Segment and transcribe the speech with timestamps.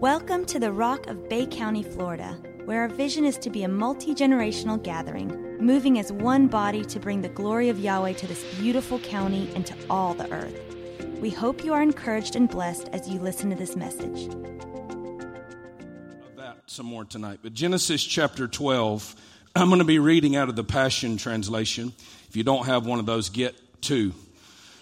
[0.00, 3.68] Welcome to the Rock of Bay County, Florida, where our vision is to be a
[3.68, 8.44] multi generational gathering, moving as one body to bring the glory of Yahweh to this
[8.56, 10.76] beautiful county and to all the earth.
[11.18, 14.28] We hope you are encouraged and blessed as you listen to this message.
[16.36, 19.16] That some more tonight, but Genesis chapter 12,
[19.54, 21.94] I'm going to be reading out of the Passion Translation.
[22.28, 24.12] If you don't have one of those, get two.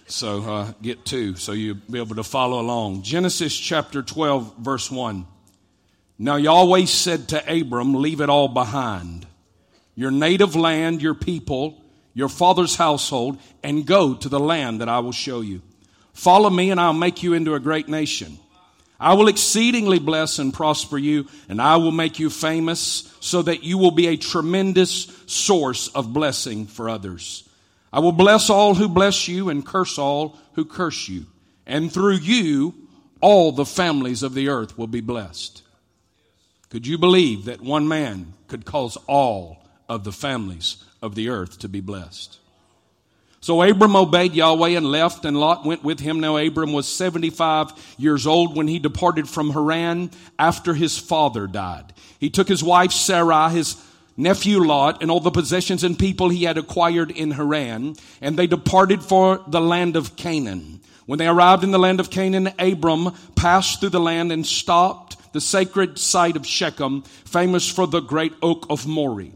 [0.07, 3.03] So uh, get two, so you'll be able to follow along.
[3.03, 5.27] Genesis chapter 12, verse 1.
[6.19, 9.27] Now Yahweh said to Abram, Leave it all behind
[9.97, 11.81] your native land, your people,
[12.15, 15.63] your father's household, and go to the land that I will show you.
[16.13, 18.39] Follow me, and I'll make you into a great nation.
[18.99, 23.65] I will exceedingly bless and prosper you, and I will make you famous so that
[23.65, 27.49] you will be a tremendous source of blessing for others.
[27.95, 31.27] I will bless all who bless you and curse all who curse you.
[31.65, 32.75] And through you,
[33.21, 35.63] all the families of the earth will be blessed.
[36.71, 41.61] Could you believe that one man could cause all of the families of the earth
[41.61, 42.41] to be blessed?
[43.41, 46.19] So Abram obeyed Yahweh and left, and Lot went with him.
[46.19, 51.93] Now Abram was 75 years old when he departed from Haran after his father died.
[52.19, 53.75] He took his wife Sarai, his
[54.17, 58.47] nephew Lot and all the possessions and people he had acquired in Haran, and they
[58.47, 60.81] departed for the land of Canaan.
[61.07, 65.33] When they arrived in the land of Canaan, Abram passed through the land and stopped
[65.33, 69.33] the sacred site of Shechem, famous for the great oak of Moreh.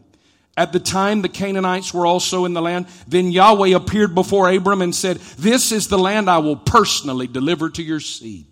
[0.56, 2.86] At the time, the Canaanites were also in the land.
[3.06, 7.70] Then Yahweh appeared before Abram and said, This is the land I will personally deliver
[7.70, 8.47] to your seed.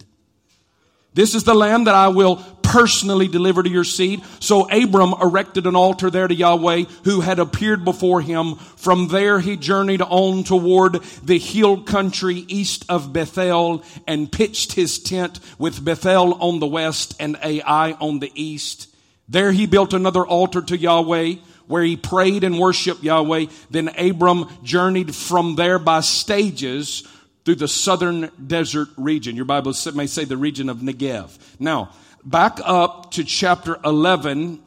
[1.16, 4.22] This is the land that I will personally deliver to your seed.
[4.38, 8.56] So Abram erected an altar there to Yahweh who had appeared before him.
[8.56, 14.98] From there he journeyed on toward the hill country east of Bethel and pitched his
[14.98, 18.94] tent with Bethel on the west and Ai on the east.
[19.26, 21.36] There he built another altar to Yahweh
[21.68, 23.46] where he prayed and worshiped Yahweh.
[23.70, 27.08] Then Abram journeyed from there by stages
[27.46, 29.36] through the southern desert region.
[29.36, 31.38] Your Bible may say the region of Negev.
[31.60, 31.92] Now,
[32.24, 34.60] back up to chapter 11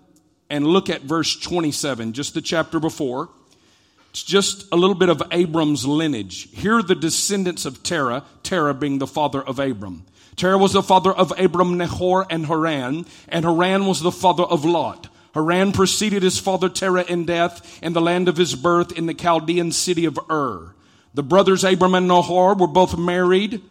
[0.50, 3.28] and look at verse 27, just the chapter before.
[4.12, 6.50] It's just a little bit of Abram's lineage.
[6.54, 10.06] Here are the descendants of Terah, Terah being the father of Abram.
[10.38, 14.64] Terah was the father of Abram, Nahor, and Haran, and Haran was the father of
[14.64, 15.10] Lot.
[15.34, 19.14] Haran preceded his father Terah in death in the land of his birth in the
[19.14, 20.74] Chaldean city of Ur.
[21.20, 23.62] The brothers Abram and Nahor were both married.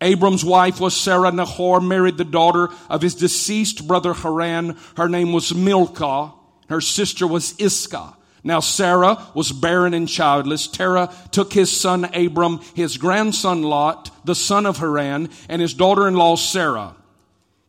[0.00, 1.30] Abram's wife was Sarah.
[1.30, 4.78] Nahor married the daughter of his deceased brother Haran.
[4.96, 6.32] Her name was Milcah.
[6.70, 8.16] Her sister was Iscah.
[8.42, 10.66] Now Sarah was barren and childless.
[10.66, 16.36] Terah took his son Abram, his grandson Lot, the son of Haran, and his daughter-in-law
[16.36, 16.96] Sarah,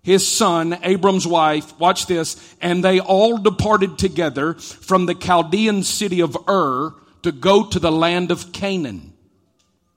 [0.02, 6.22] his son, Abram's wife, watch this, and they all departed together from the Chaldean city
[6.22, 6.94] of Ur
[7.24, 9.14] to go to the land of Canaan.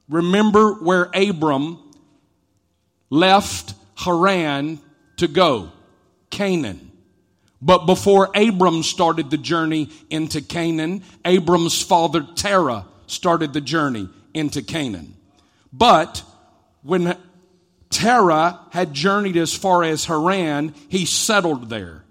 [0.08, 1.78] Remember where Abram
[3.10, 4.78] left Haran
[5.16, 5.70] to go
[6.30, 6.90] Canaan.
[7.62, 14.62] But before Abram started the journey into Canaan, Abram's father Terah started the journey into
[14.62, 15.14] Canaan.
[15.72, 16.22] But
[16.82, 17.16] when
[17.88, 22.04] Terah had journeyed as far as Haran, he settled there.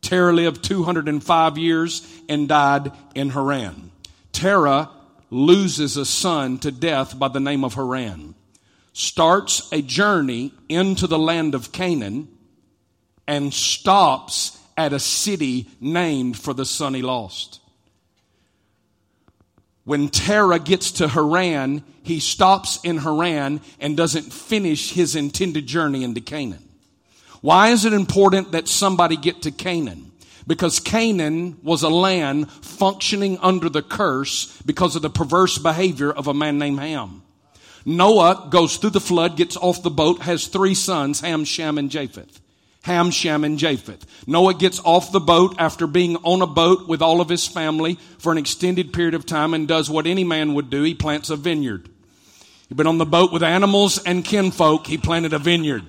[0.00, 3.90] Terah lived 205 years and died in Haran.
[4.34, 4.90] Terah
[5.30, 8.34] loses a son to death by the name of Haran,
[8.92, 12.28] starts a journey into the land of Canaan,
[13.26, 17.60] and stops at a city named for the son he lost.
[19.84, 26.04] When Terah gets to Haran, he stops in Haran and doesn't finish his intended journey
[26.04, 26.68] into Canaan.
[27.40, 30.12] Why is it important that somebody get to Canaan?
[30.46, 36.26] Because Canaan was a land functioning under the curse because of the perverse behavior of
[36.26, 37.22] a man named Ham.
[37.86, 41.90] Noah goes through the flood, gets off the boat, has three sons, Ham, Shem, and
[41.90, 42.40] Japheth.
[42.82, 44.04] Ham, Shem, and Japheth.
[44.26, 47.94] Noah gets off the boat after being on a boat with all of his family
[48.18, 50.82] for an extended period of time and does what any man would do.
[50.82, 51.88] He plants a vineyard.
[52.68, 54.86] He'd been on the boat with animals and kinfolk.
[54.86, 55.84] He planted a vineyard.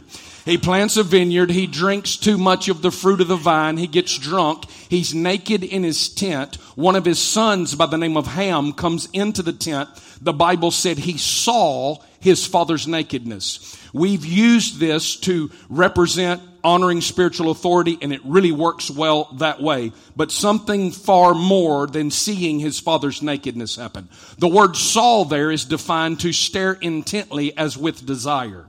[0.45, 1.49] He plants a vineyard.
[1.49, 3.77] He drinks too much of the fruit of the vine.
[3.77, 4.69] He gets drunk.
[4.69, 6.55] He's naked in his tent.
[6.75, 9.89] One of his sons by the name of Ham comes into the tent.
[10.21, 13.75] The Bible said he saw his father's nakedness.
[13.91, 19.93] We've used this to represent honoring spiritual authority and it really works well that way.
[20.15, 24.09] But something far more than seeing his father's nakedness happen.
[24.37, 28.67] The word saw there is defined to stare intently as with desire.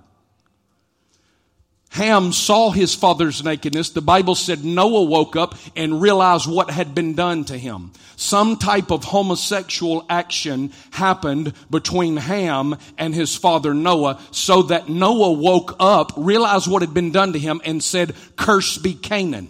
[1.97, 3.89] Ham saw his father's nakedness.
[3.89, 7.91] The Bible said Noah woke up and realized what had been done to him.
[8.17, 15.33] Some type of homosexual action happened between Ham and his father Noah so that Noah
[15.33, 19.49] woke up, realized what had been done to him and said, curse be Canaan.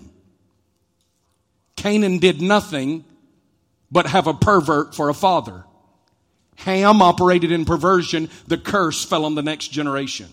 [1.75, 3.05] Canaan did nothing
[3.91, 5.65] but have a pervert for a father.
[6.59, 8.31] Ham operated in perversion.
[8.47, 10.29] The curse fell on the next generation.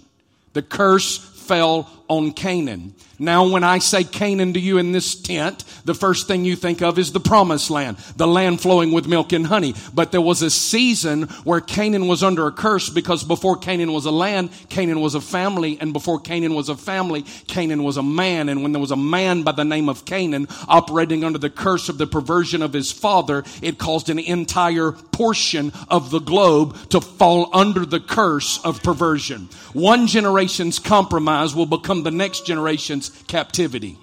[0.54, 2.94] The curse fell on Canaan.
[3.20, 6.82] Now, when I say Canaan to you in this tent, the first thing you think
[6.82, 9.76] of is the promised land, the land flowing with milk and honey.
[9.94, 14.06] But there was a season where Canaan was under a curse because before Canaan was
[14.06, 18.04] a land, Canaan was a family, and before Canaan was a family, Canaan was a
[18.04, 18.50] man.
[18.50, 21.90] And when there was a man by the name of Canaan operating under the curse
[21.90, 27.00] of the perversion of his father, it caused an entire portion of the globe to
[27.00, 29.48] fall under the curse of perversion.
[29.74, 33.98] One generation's compromise will become the next generation's captivity.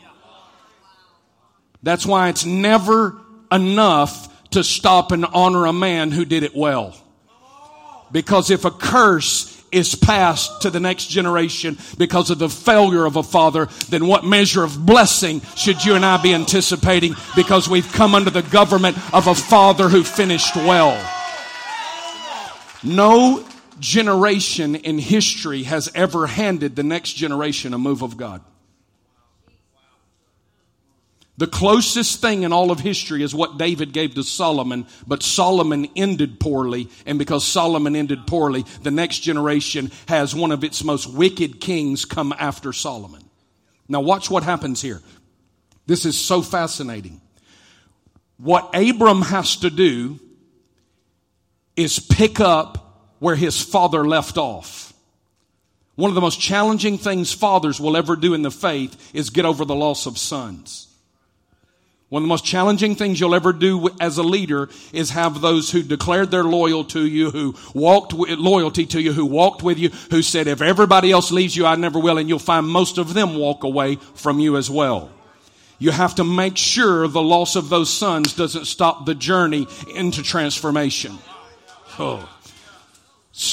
[1.83, 3.21] That's why it's never
[3.51, 6.97] enough to stop and honor a man who did it well.
[8.13, 13.17] Because if a curse is passed to the next generation because of the failure of
[13.17, 17.91] a father, then what measure of blessing should you and I be anticipating because we've
[17.93, 20.99] come under the government of a father who finished well?
[22.83, 23.45] No
[23.81, 28.43] generation in history has ever handed the next generation a move of God.
[31.41, 35.89] The closest thing in all of history is what David gave to Solomon, but Solomon
[35.97, 41.07] ended poorly, and because Solomon ended poorly, the next generation has one of its most
[41.07, 43.23] wicked kings come after Solomon.
[43.89, 45.01] Now, watch what happens here.
[45.87, 47.23] This is so fascinating.
[48.37, 50.21] What Abram has to do
[51.75, 52.90] is pick up
[53.21, 54.93] where his father left off.
[55.95, 59.45] One of the most challenging things fathers will ever do in the faith is get
[59.45, 60.89] over the loss of sons.
[62.09, 65.71] One of the most challenging things you'll ever do as a leader is have those
[65.71, 69.79] who declared their loyal to you, who walked with, loyalty to you, who walked with
[69.79, 72.19] you, who said, if everybody else leaves you, I never will.
[72.19, 75.13] And you'll find most of them walk away from you as well.
[75.79, 80.23] You have to make sure the loss of those sons doesn't stop the journey into
[80.23, 81.17] transformation.
[81.99, 82.29] Oh.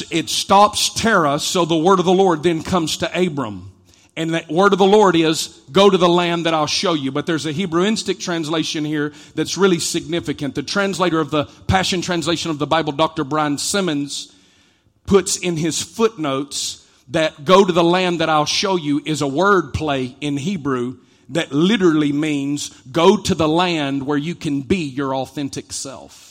[0.10, 3.72] It stops Terah, so the word of the Lord then comes to Abram.
[4.16, 7.12] And the word of the Lord is, go to the land that I'll show you.
[7.12, 10.56] But there's a Hebrewistic translation here that's really significant.
[10.56, 13.24] The translator of the Passion Translation of the Bible, Dr.
[13.24, 14.34] Brian Simmons,
[15.06, 19.28] puts in his footnotes that go to the land that I'll show you is a
[19.28, 20.98] word play in Hebrew
[21.30, 26.27] that literally means go to the land where you can be your authentic self.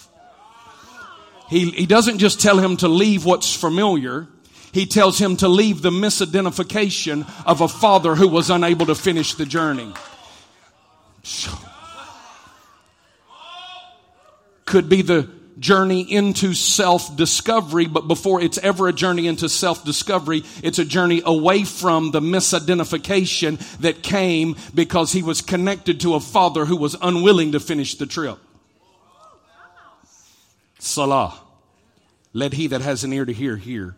[1.49, 4.29] He, he doesn't just tell him to leave what's familiar
[4.77, 9.33] he tells him to leave the misidentification of a father who was unable to finish
[9.33, 9.91] the journey.
[14.67, 19.83] Could be the journey into self discovery, but before it's ever a journey into self
[19.83, 26.17] discovery, it's a journey away from the misidentification that came because he was connected to
[26.17, 28.39] a father who was unwilling to finish the trip.
[30.87, 31.41] Selah.
[32.33, 33.97] Let he that has an ear to hear, hear.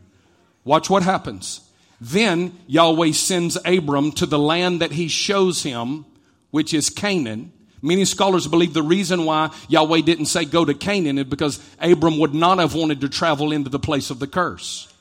[0.65, 1.61] Watch what happens.
[2.01, 6.05] Then Yahweh sends Abram to the land that he shows him,
[6.51, 7.53] which is Canaan.
[7.83, 12.19] Many scholars believe the reason why Yahweh didn't say go to Canaan is because Abram
[12.19, 14.93] would not have wanted to travel into the place of the curse.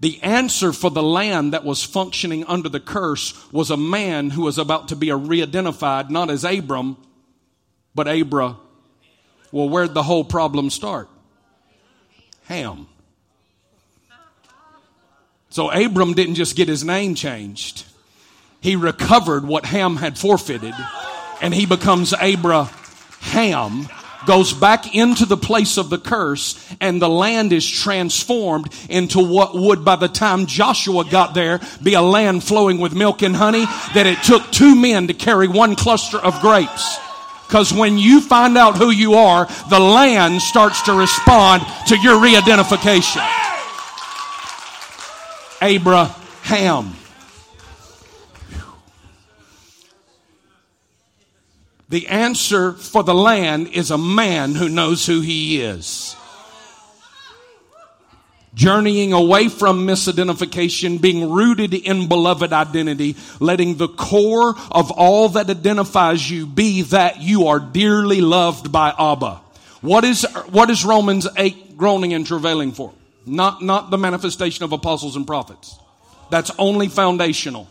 [0.00, 4.42] The answer for the land that was functioning under the curse was a man who
[4.42, 6.96] was about to be re-identified, not as Abram,
[7.94, 8.56] but Abra.
[9.52, 11.08] Well, where'd the whole problem start?
[12.44, 12.86] Ham.
[15.50, 17.84] So Abram didn't just get his name changed.
[18.60, 20.74] He recovered what Ham had forfeited
[21.40, 23.88] and he becomes Abraham
[24.26, 29.54] goes back into the place of the curse and the land is transformed into what
[29.54, 33.64] would by the time Joshua got there be a land flowing with milk and honey
[33.94, 36.98] that it took two men to carry one cluster of grapes.
[37.46, 42.20] Because when you find out who you are, the land starts to respond to your
[42.20, 43.22] re-identification.
[45.62, 46.96] Abraham.
[51.88, 56.16] The answer for the land is a man who knows who he is.
[58.56, 65.50] Journeying away from misidentification, being rooted in beloved identity, letting the core of all that
[65.50, 69.42] identifies you be that you are dearly loved by Abba.
[69.82, 72.94] What is, what is Romans 8 groaning and travailing for?
[73.26, 75.78] Not, not the manifestation of apostles and prophets.
[76.30, 77.68] That's only foundational.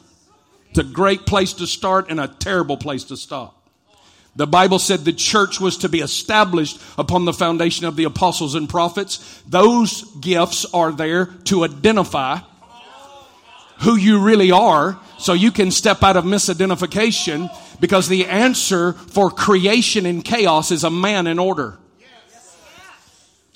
[0.70, 3.65] It's a great place to start and a terrible place to stop.
[4.36, 8.54] The Bible said the church was to be established upon the foundation of the apostles
[8.54, 9.42] and prophets.
[9.48, 12.40] Those gifts are there to identify
[13.82, 17.50] who you really are so you can step out of misidentification
[17.80, 21.78] because the answer for creation in chaos is a man in order.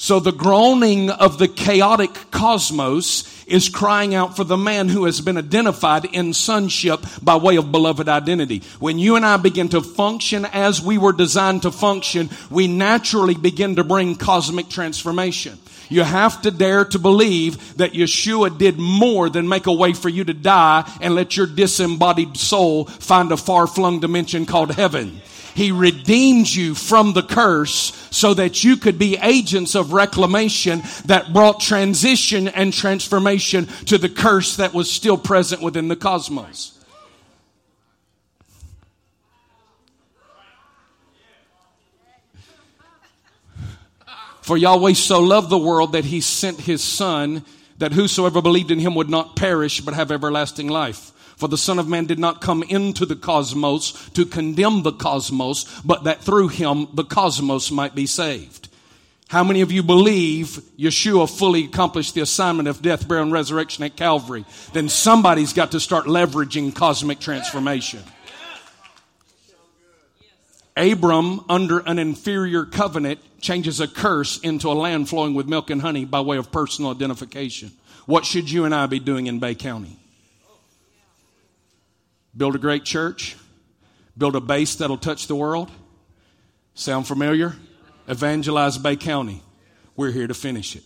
[0.01, 5.19] So the groaning of the chaotic cosmos is crying out for the man who has
[5.19, 8.63] been identified in sonship by way of beloved identity.
[8.79, 13.35] When you and I begin to function as we were designed to function, we naturally
[13.35, 15.59] begin to bring cosmic transformation.
[15.89, 20.07] You have to dare to believe that Yeshua did more than make a way for
[20.07, 25.21] you to die and let your disembodied soul find a far flung dimension called heaven.
[25.59, 31.33] He redeemed you from the curse so that you could be agents of reclamation that
[31.33, 36.79] brought transition and transformation to the curse that was still present within the cosmos.
[44.41, 47.43] For Yahweh so loved the world that he sent his son
[47.79, 51.11] that whosoever believed in him would not perish but have everlasting life.
[51.39, 55.63] For the Son of Man did not come into the cosmos to condemn the cosmos,
[55.85, 58.67] but that through him the cosmos might be saved.
[59.29, 63.85] How many of you believe Yeshua fully accomplished the assignment of death, burial, and resurrection
[63.85, 64.43] at Calvary?
[64.73, 68.03] Then somebody's got to start leveraging cosmic transformation.
[70.75, 75.81] Abram, under an inferior covenant, changes a curse into a land flowing with milk and
[75.81, 77.71] honey by way of personal identification.
[78.07, 79.95] What should you and I be doing in Bay County?
[82.39, 83.35] Build a great church,
[84.17, 85.69] build a base that'll touch the world.
[86.73, 87.57] Sound familiar?
[88.07, 89.43] Evangelize Bay County.
[89.97, 90.85] We're here to finish it.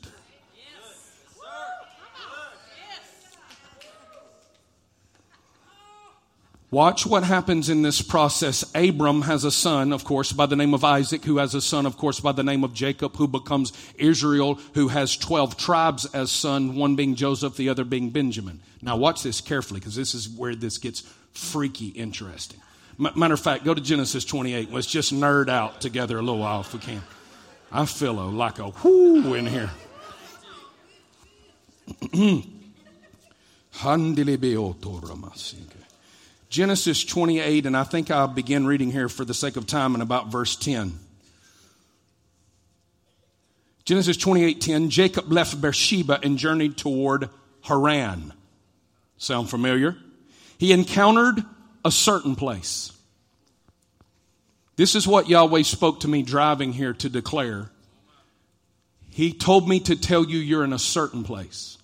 [6.74, 8.66] Watch what happens in this process.
[8.74, 11.86] Abram has a son, of course, by the name of Isaac, who has a son,
[11.86, 16.32] of course, by the name of Jacob, who becomes Israel, who has 12 tribes as
[16.32, 18.60] son, one being Joseph, the other being Benjamin.
[18.82, 21.02] Now, watch this carefully, because this is where this gets
[21.34, 22.60] freaky interesting.
[22.98, 24.72] Matter of fact, go to Genesis 28.
[24.72, 27.04] Let's just nerd out together a little while if we can.
[27.72, 29.70] I feel a, like a whoo in here.
[36.54, 40.02] Genesis 28, and I think I'll begin reading here for the sake of time in
[40.02, 41.00] about verse 10.
[43.86, 47.32] Genesis 28:10 Jacob left Beersheba and journeyed toward
[47.62, 48.34] Haran.
[49.18, 49.98] Sound familiar?
[50.60, 51.44] he encountered
[51.84, 52.92] a certain place.
[54.76, 57.72] This is what Yahweh spoke to me driving here to declare.
[59.10, 61.80] He told me to tell you you're in a certain place.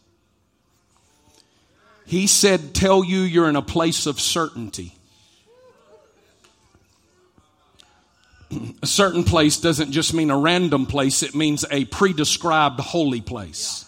[2.09, 4.95] He said, Tell you you're in a place of certainty.
[8.81, 13.21] a certain place doesn't just mean a random place, it means a pre described holy
[13.21, 13.85] place.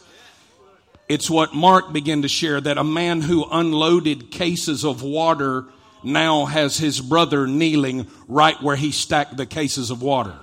[1.10, 5.66] It's what Mark began to share that a man who unloaded cases of water
[6.04, 10.38] now has his brother kneeling right where he stacked the cases of water.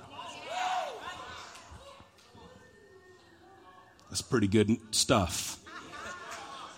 [4.09, 5.58] That's pretty good stuff.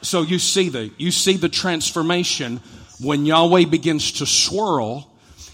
[0.01, 2.61] So you see the you see the transformation
[2.99, 5.11] when Yahweh begins to swirl,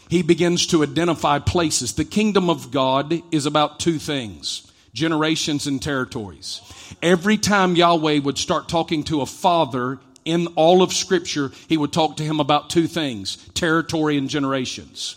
[0.09, 1.93] he begins to identify places.
[1.93, 4.63] The kingdom of God is about two things
[4.93, 6.61] generations and territories.
[7.01, 11.93] Every time Yahweh would start talking to a father in all of Scripture, he would
[11.93, 15.15] talk to him about two things territory and generations.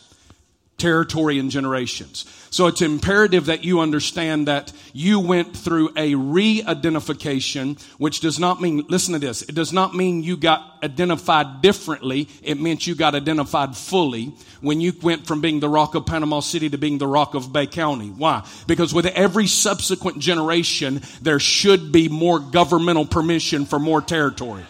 [0.80, 2.24] Territory and generations.
[2.48, 8.62] So it's imperative that you understand that you went through a re-identification, which does not
[8.62, 12.28] mean, listen to this, it does not mean you got identified differently.
[12.42, 14.32] It meant you got identified fully
[14.62, 17.52] when you went from being the rock of Panama City to being the rock of
[17.52, 18.08] Bay County.
[18.08, 18.42] Why?
[18.66, 24.64] Because with every subsequent generation, there should be more governmental permission for more territory.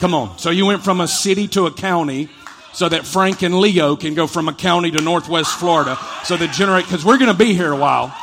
[0.00, 0.38] Come on.
[0.38, 2.30] So you went from a city to a county
[2.72, 5.98] so that Frank and Leo can go from a county to Northwest Florida.
[6.24, 8.14] So that generate, because we're going to be here a while.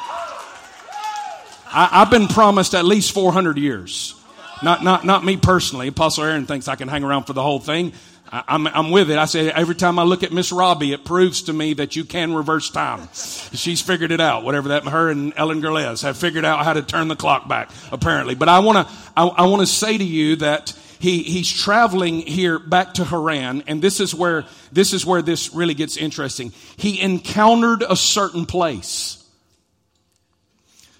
[1.69, 4.15] I, have been promised at least 400 years.
[4.63, 5.87] Not, not, not me personally.
[5.89, 7.93] Apostle Aaron thinks I can hang around for the whole thing.
[8.31, 9.17] I, I'm, I'm with it.
[9.17, 12.03] I say every time I look at Miss Robbie, it proves to me that you
[12.03, 13.07] can reverse time.
[13.13, 14.43] She's figured it out.
[14.43, 17.69] Whatever that, her and Ellen Gerles have figured out how to turn the clock back,
[17.91, 18.33] apparently.
[18.35, 22.21] But I want to, I, I want to say to you that he, he's traveling
[22.21, 26.51] here back to Haran, and this is where this is where this really gets interesting.
[26.75, 29.23] He encountered a certain place.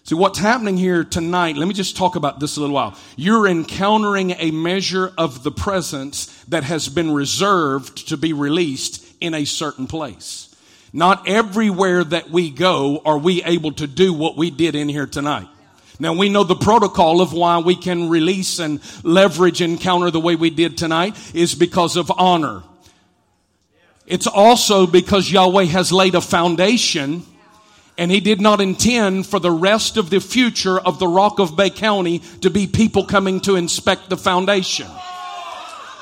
[0.04, 2.98] See, what's happening here tonight, let me just talk about this a little while.
[3.18, 9.34] You're encountering a measure of the presence that has been reserved to be released in
[9.34, 10.56] a certain place.
[10.94, 15.08] Not everywhere that we go are we able to do what we did in here
[15.08, 15.50] tonight.
[16.00, 20.36] Now we know the protocol of why we can release and leverage encounter the way
[20.36, 22.64] we did tonight is because of honor.
[24.06, 27.24] It's also because Yahweh has laid a foundation
[27.98, 31.58] and he did not intend for the rest of the future of the Rock of
[31.58, 34.88] Bay County to be people coming to inspect the foundation.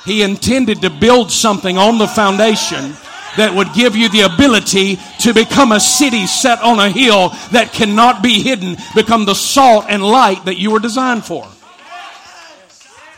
[0.03, 2.93] He intended to build something on the foundation
[3.37, 7.73] that would give you the ability to become a city set on a hill that
[7.73, 11.47] cannot be hidden, become the salt and light that you were designed for.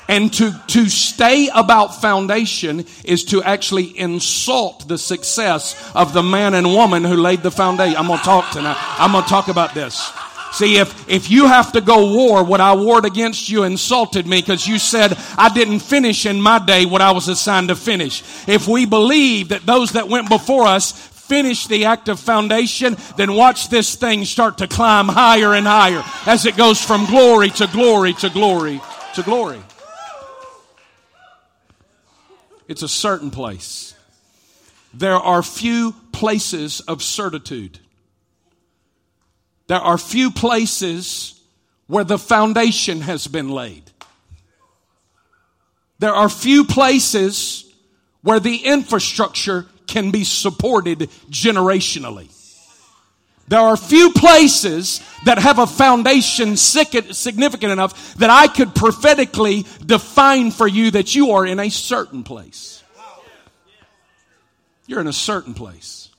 [0.09, 6.53] And to, to stay about foundation is to actually insult the success of the man
[6.53, 7.97] and woman who laid the foundation.
[7.97, 8.77] I'm going to talk tonight.
[8.79, 10.12] I'm going to talk about this.
[10.58, 14.42] See, if, if you have to go war what I warred against you insulted me
[14.42, 18.24] because you said I didn't finish in my day what I was assigned to finish.
[18.48, 23.34] If we believe that those that went before us finished the act of foundation, then
[23.34, 27.68] watch this thing start to climb higher and higher as it goes from glory to
[27.68, 28.82] glory to glory
[29.14, 29.62] to glory.
[32.68, 33.94] It's a certain place.
[34.92, 37.78] There are few places of certitude.
[39.67, 41.39] There are few places
[41.88, 43.83] where the foundation has been laid.
[46.00, 47.71] There are few places
[48.21, 52.29] where the infrastructure can be supported generationally.
[53.50, 60.51] There are few places that have a foundation significant enough that I could prophetically define
[60.51, 62.83] for you that you are in a certain place.
[64.86, 66.09] You're in a certain place.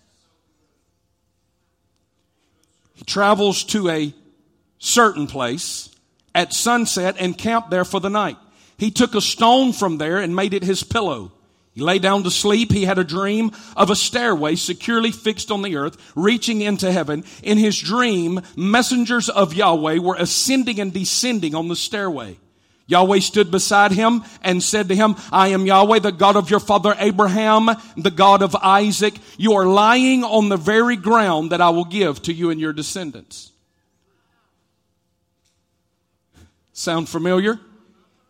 [2.94, 4.14] He travels to a
[4.78, 5.88] certain place
[6.34, 8.36] at sunset and camped there for the night.
[8.76, 11.32] He took a stone from there and made it his pillow.
[11.72, 12.72] He lay down to sleep.
[12.72, 17.24] He had a dream of a stairway securely fixed on the earth, reaching into heaven.
[17.42, 22.38] In his dream, messengers of Yahweh were ascending and descending on the stairway.
[22.88, 26.58] Yahweh stood beside him and said to him, I am Yahweh, the God of your
[26.58, 29.14] father Abraham, the God of Isaac.
[29.36, 32.72] You are lying on the very ground that I will give to you and your
[32.72, 33.52] descendants.
[36.72, 37.60] Sound familiar?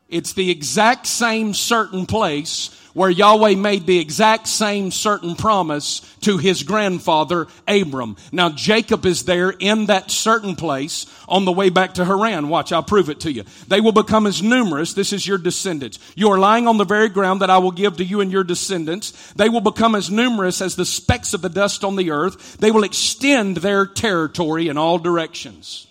[0.09, 6.37] It's the exact same certain place where Yahweh made the exact same certain promise to
[6.37, 8.16] his grandfather Abram.
[8.32, 12.48] Now Jacob is there in that certain place on the way back to Haran.
[12.48, 13.44] Watch, I'll prove it to you.
[13.68, 14.94] They will become as numerous.
[14.94, 16.00] This is your descendants.
[16.16, 18.42] You are lying on the very ground that I will give to you and your
[18.42, 19.32] descendants.
[19.34, 22.56] They will become as numerous as the specks of the dust on the earth.
[22.58, 25.87] They will extend their territory in all directions.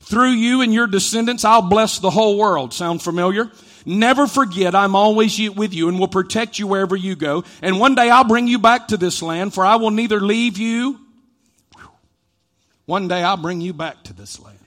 [0.00, 2.74] Through you and your descendants, I'll bless the whole world.
[2.74, 3.52] Sound familiar?
[3.88, 7.44] Never forget, I'm always with you and will protect you wherever you go.
[7.62, 10.58] And one day I'll bring you back to this land, for I will neither leave
[10.58, 11.00] you.
[12.84, 14.58] One day I'll bring you back to this land.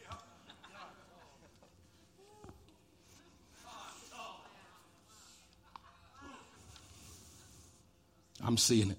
[8.44, 8.98] I'm seeing it.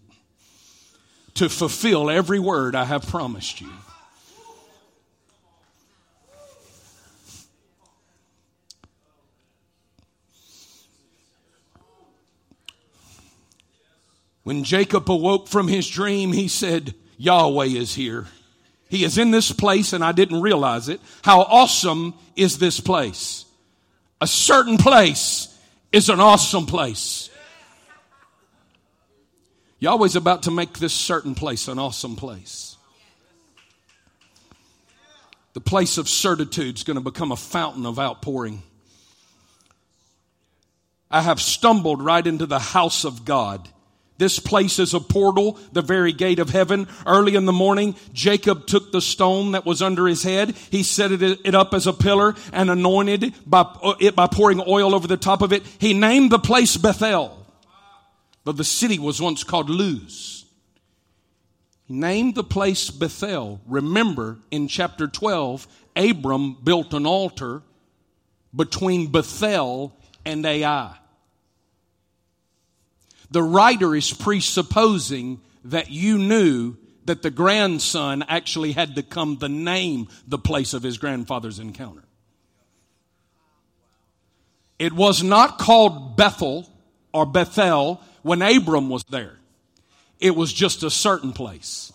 [1.35, 3.73] To fulfill every word I have promised you.
[14.43, 18.27] When Jacob awoke from his dream, he said, Yahweh is here.
[18.89, 21.01] He is in this place and I didn't realize it.
[21.23, 23.45] How awesome is this place?
[24.21, 25.49] A certain place
[25.93, 27.31] is an awesome place.
[29.79, 32.77] Yahweh's about to make this certain place an awesome place.
[35.55, 38.63] The place of certitude is going to become a fountain of outpouring.
[41.11, 43.69] I have stumbled right into the house of God.
[44.23, 46.87] This place is a portal, the very gate of heaven.
[47.05, 50.55] Early in the morning, Jacob took the stone that was under his head.
[50.71, 54.95] He set it up as a pillar and anointed by, uh, it by pouring oil
[54.95, 55.65] over the top of it.
[55.81, 57.45] He named the place Bethel,
[58.45, 60.45] but the city was once called Luz.
[61.89, 63.61] He named the place Bethel.
[63.67, 67.63] Remember, in chapter 12, Abram built an altar
[68.55, 70.97] between Bethel and Ai
[73.33, 79.49] the writer is presupposing that you knew that the grandson actually had to come to
[79.49, 82.05] name the place of his grandfather's encounter.
[84.79, 86.69] It was not called Bethel
[87.13, 89.37] or Bethel when Abram was there.
[90.21, 91.93] It was just a certain place.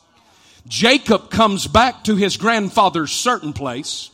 [0.67, 4.12] Jacob comes back to his grandfather's certain place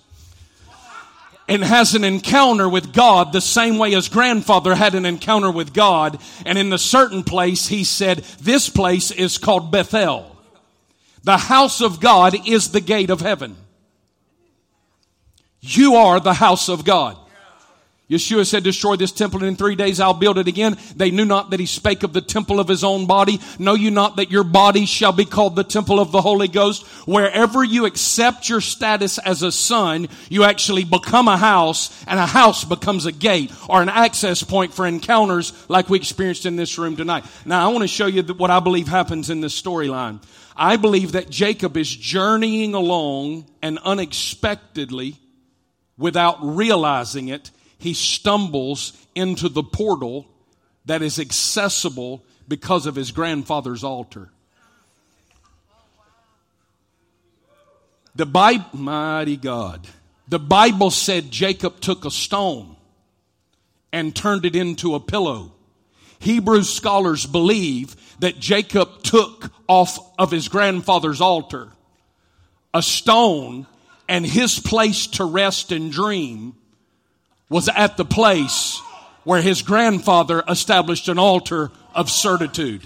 [1.47, 5.73] and has an encounter with God the same way his grandfather had an encounter with
[5.73, 6.21] God.
[6.45, 10.35] And in the certain place, he said, this place is called Bethel.
[11.23, 13.55] The house of God is the gate of heaven.
[15.61, 17.17] You are the house of God.
[18.09, 20.77] Yeshua said, destroy this temple and in three days I'll build it again.
[20.95, 23.39] They knew not that he spake of the temple of his own body.
[23.57, 26.85] Know you not that your body shall be called the temple of the Holy Ghost?
[27.07, 32.25] Wherever you accept your status as a son, you actually become a house and a
[32.25, 36.77] house becomes a gate or an access point for encounters like we experienced in this
[36.77, 37.23] room tonight.
[37.45, 40.21] Now I want to show you what I believe happens in this storyline.
[40.57, 45.15] I believe that Jacob is journeying along and unexpectedly,
[45.97, 47.49] without realizing it,
[47.83, 50.25] he stumbles into the portal
[50.85, 54.29] that is accessible because of his grandfather's altar.
[58.15, 59.85] The Bible, mighty God,
[60.29, 62.77] the Bible said Jacob took a stone
[63.91, 65.51] and turned it into a pillow.
[66.19, 71.69] Hebrew scholars believe that Jacob took off of his grandfather's altar
[72.73, 73.67] a stone
[74.07, 76.55] and his place to rest and dream
[77.53, 78.81] was at the place
[79.25, 82.81] where his grandfather established an altar of certitude.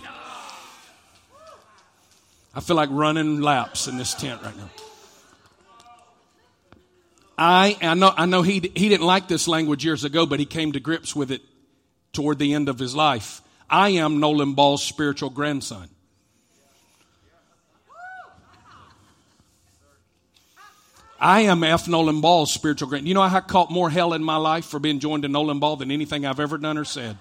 [2.54, 4.70] I feel like running laps in this tent right now.
[7.38, 10.46] I, I know, I know he, he didn't like this language years ago, but he
[10.46, 11.44] came to grips with it
[12.12, 13.42] toward the end of his life.
[13.70, 15.88] I am Nolan Ball's spiritual grandson.
[21.20, 21.88] I am F.
[21.88, 23.08] Nolan Ball's spiritual grand.
[23.08, 25.76] You know, I caught more hell in my life for being joined to Nolan Ball
[25.76, 27.18] than anything I've ever done or said.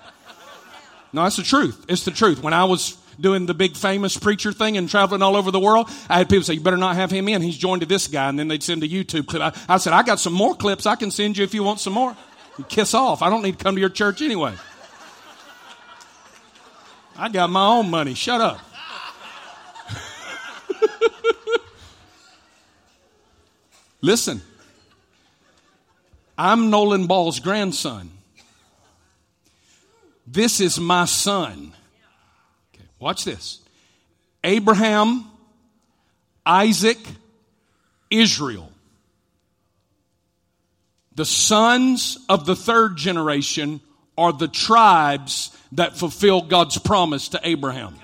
[1.13, 1.87] No, that's the truth.
[1.89, 2.43] It's the truth.
[2.43, 5.89] When I was doing the big famous preacher thing and traveling all over the world,
[6.11, 7.41] I had people say, you better not have him in.
[7.41, 8.29] He's joined to this guy.
[8.29, 9.41] And then they'd send a YouTube clip.
[9.41, 11.81] I, I said, I got some more clips I can send you if you want
[11.81, 12.15] some more.
[12.69, 13.23] Kiss off.
[13.23, 14.55] I don't need to come to your church anyway.
[17.17, 18.13] I got my own money.
[18.13, 18.61] Shut up.
[24.01, 24.43] Listen,
[26.37, 28.11] I'm Nolan Ball's grandson.
[30.27, 31.73] This is my son.
[32.75, 33.61] Okay, watch this.
[34.45, 35.25] Abraham,
[36.45, 36.99] Isaac,
[38.11, 38.71] Israel.
[41.15, 43.81] The sons of the third generation
[44.19, 47.95] are the tribes that fulfill God's promise to Abraham.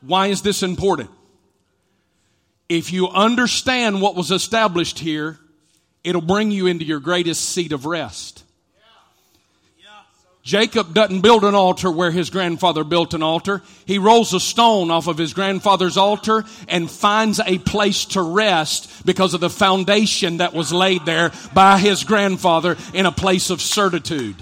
[0.00, 1.10] Why is this important?
[2.70, 5.38] If you understand what was established here,
[6.04, 8.44] it'll bring you into your greatest seat of rest.
[10.42, 13.60] Jacob doesn't build an altar where his grandfather built an altar.
[13.86, 19.04] He rolls a stone off of his grandfather's altar and finds a place to rest
[19.04, 23.60] because of the foundation that was laid there by his grandfather in a place of
[23.60, 24.36] certitude.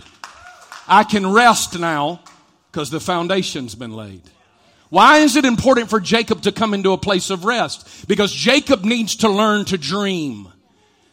[0.87, 2.21] I can rest now
[2.71, 4.23] because the foundation's been laid.
[4.91, 8.09] Why is it important for Jacob to come into a place of rest?
[8.09, 10.49] Because Jacob needs to learn to dream.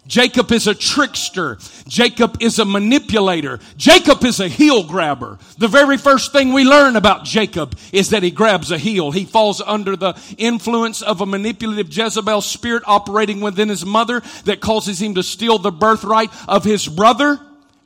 [0.08, 1.58] Jacob is a trickster.
[1.88, 3.60] Jacob is a manipulator.
[3.76, 5.40] Jacob is a heel grabber.
[5.58, 9.12] The very first thing we learn about Jacob is that he grabs a heel.
[9.12, 14.62] He falls under the influence of a manipulative Jezebel spirit operating within his mother that
[14.62, 17.40] causes him to steal the birthright of his brother.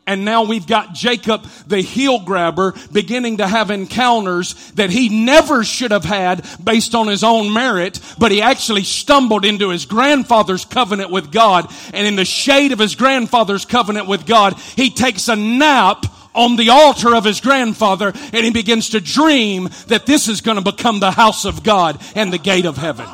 [0.09, 5.63] And now we've got Jacob, the heel grabber, beginning to have encounters that he never
[5.63, 10.65] should have had based on his own merit, but he actually stumbled into his grandfather's
[10.65, 11.71] covenant with God.
[11.93, 16.55] And in the shade of his grandfather's covenant with God, he takes a nap on
[16.55, 20.71] the altar of his grandfather and he begins to dream that this is going to
[20.71, 23.05] become the house of God and the gate of heaven.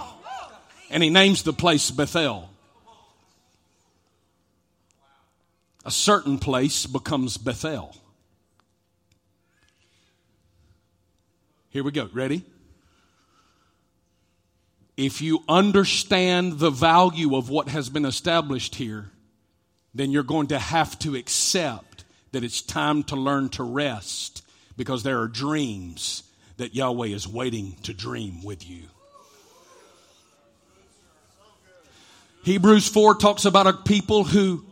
[0.89, 2.54] And he names the place Bethel.
[5.85, 7.95] A certain place becomes Bethel.
[11.69, 12.09] Here we go.
[12.11, 12.43] Ready?
[14.97, 19.11] If you understand the value of what has been established here,
[19.93, 24.43] then you're going to have to accept that it's time to learn to rest
[24.77, 26.23] because there are dreams
[26.57, 28.83] that Yahweh is waiting to dream with you.
[32.43, 34.65] Hebrews 4 talks about a people who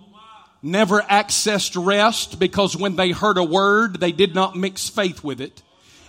[0.63, 5.41] never accessed rest because when they heard a word, they did not mix faith with
[5.41, 5.61] it.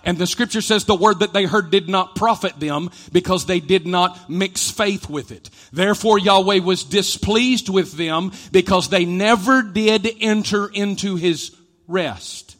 [0.05, 3.59] And the scripture says the word that they heard did not profit them because they
[3.59, 5.49] did not mix faith with it.
[5.73, 11.55] Therefore Yahweh was displeased with them because they never did enter into his
[11.87, 12.55] rest.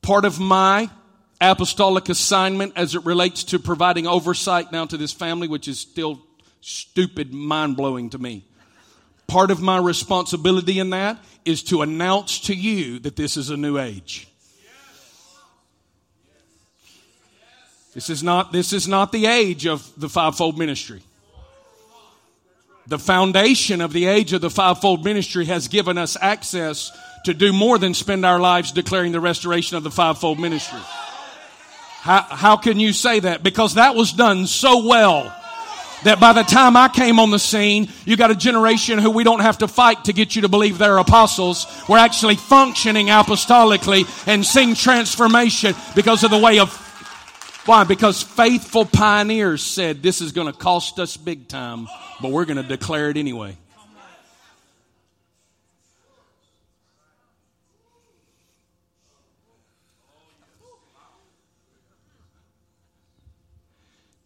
[0.00, 0.90] Part of my
[1.40, 6.20] apostolic assignment as it relates to providing oversight now to this family, which is still
[6.62, 8.46] stupid, mind blowing to me.
[9.32, 13.56] Part of my responsibility in that is to announce to you that this is a
[13.56, 14.28] new age.
[17.94, 21.00] This is not, this is not the age of the fivefold ministry.
[22.86, 26.92] The foundation of the age of the fivefold ministry has given us access
[27.24, 30.80] to do more than spend our lives declaring the restoration of the fivefold ministry.
[32.00, 33.42] How, how can you say that?
[33.42, 35.34] Because that was done so well
[36.04, 39.24] that by the time I came on the scene, you got a generation who we
[39.24, 41.66] don't have to fight to get you to believe they're apostles.
[41.88, 46.78] We're actually functioning apostolically and seeing transformation because of the way of
[47.64, 47.84] why?
[47.84, 51.86] Because faithful pioneers said this is going to cost us big time,
[52.20, 53.56] but we're going to declare it anyway.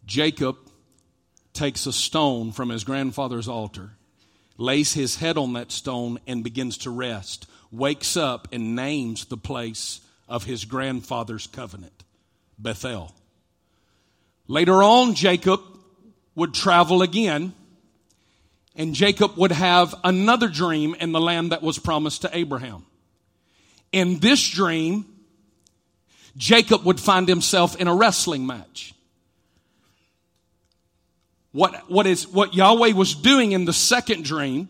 [0.07, 0.57] Jacob
[1.57, 3.91] takes a stone from his grandfather's altar,
[4.57, 7.47] lays his head on that stone, and begins to rest.
[7.71, 12.03] Wakes up and names the place of his grandfather's covenant
[12.57, 13.13] Bethel.
[14.47, 15.61] Later on, Jacob
[16.35, 17.53] would travel again,
[18.75, 22.85] and Jacob would have another dream in the land that was promised to Abraham.
[23.91, 25.05] In this dream,
[26.37, 28.93] Jacob would find himself in a wrestling match.
[31.57, 34.69] What, what is, what Yahweh was doing in the second dream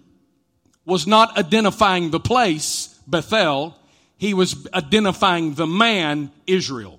[0.86, 3.76] was not identifying the place, Bethel.
[4.18, 6.98] He was identifying the man, Israel.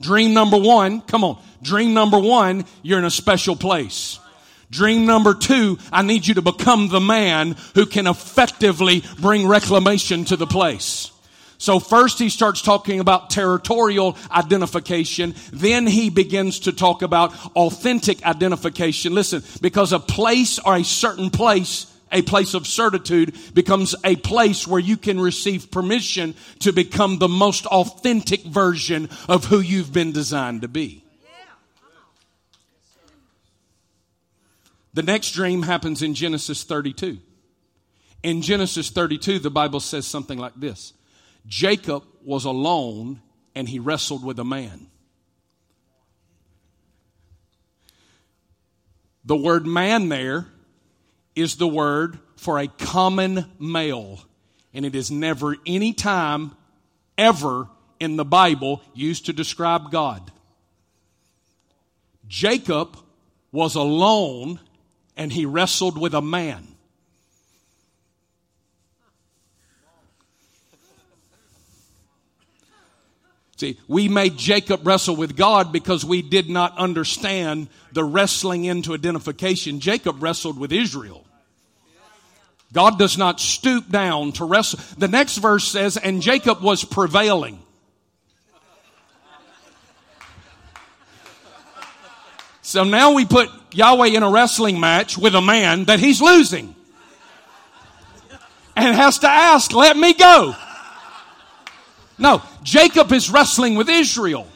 [0.00, 1.38] Dream number one, come on.
[1.60, 4.18] Dream number one, you're in a special place.
[4.70, 10.24] Dream number two, I need you to become the man who can effectively bring reclamation
[10.24, 11.10] to the place.
[11.58, 15.34] So first he starts talking about territorial identification.
[15.52, 19.14] Then he begins to talk about authentic identification.
[19.14, 24.68] Listen, because a place or a certain place a place of certitude becomes a place
[24.68, 30.12] where you can receive permission to become the most authentic version of who you've been
[30.12, 31.04] designed to be.
[34.94, 37.18] The next dream happens in Genesis 32.
[38.22, 40.94] In Genesis 32, the Bible says something like this
[41.46, 43.20] Jacob was alone
[43.54, 44.86] and he wrestled with a man.
[49.24, 50.46] The word man there
[51.34, 54.20] is the word for a common male.
[54.72, 56.52] And it is never any time
[57.16, 57.68] ever
[58.00, 60.30] in the Bible used to describe God.
[62.26, 62.98] Jacob
[63.52, 64.60] was alone
[65.16, 66.73] and he wrestled with a man.
[73.56, 78.94] See, we made Jacob wrestle with God because we did not understand the wrestling into
[78.94, 79.78] identification.
[79.78, 81.24] Jacob wrestled with Israel.
[82.72, 84.80] God does not stoop down to wrestle.
[84.98, 87.60] The next verse says, and Jacob was prevailing.
[92.62, 96.74] So now we put Yahweh in a wrestling match with a man that he's losing.
[98.74, 100.56] And has to ask, let me go.
[102.18, 104.46] No, Jacob is wrestling with Israel.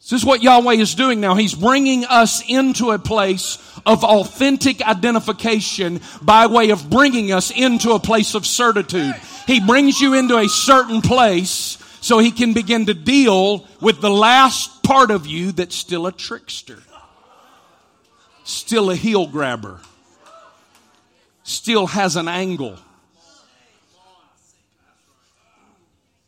[0.00, 1.36] This is what Yahweh is doing now.
[1.36, 7.92] He's bringing us into a place of authentic identification by way of bringing us into
[7.92, 9.14] a place of certitude.
[9.46, 14.10] He brings you into a certain place so he can begin to deal with the
[14.10, 16.78] last part of you that's still a trickster,
[18.42, 19.80] still a heel grabber,
[21.44, 22.76] still has an angle.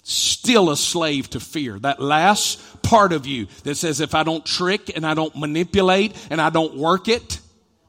[0.05, 1.79] Still a slave to fear.
[1.79, 6.15] That last part of you that says if I don't trick and I don't manipulate
[6.31, 7.41] and I don't work it,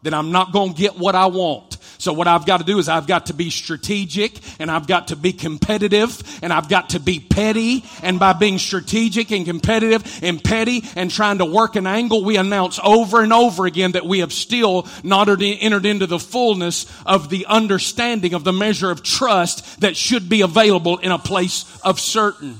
[0.01, 1.74] then I'm not going to get what I want.
[1.97, 5.09] So what I've got to do is I've got to be strategic and I've got
[5.09, 7.83] to be competitive and I've got to be petty.
[8.01, 12.37] And by being strategic and competitive and petty and trying to work an angle, we
[12.37, 17.29] announce over and over again that we have still not entered into the fullness of
[17.29, 21.99] the understanding of the measure of trust that should be available in a place of
[21.99, 22.59] certain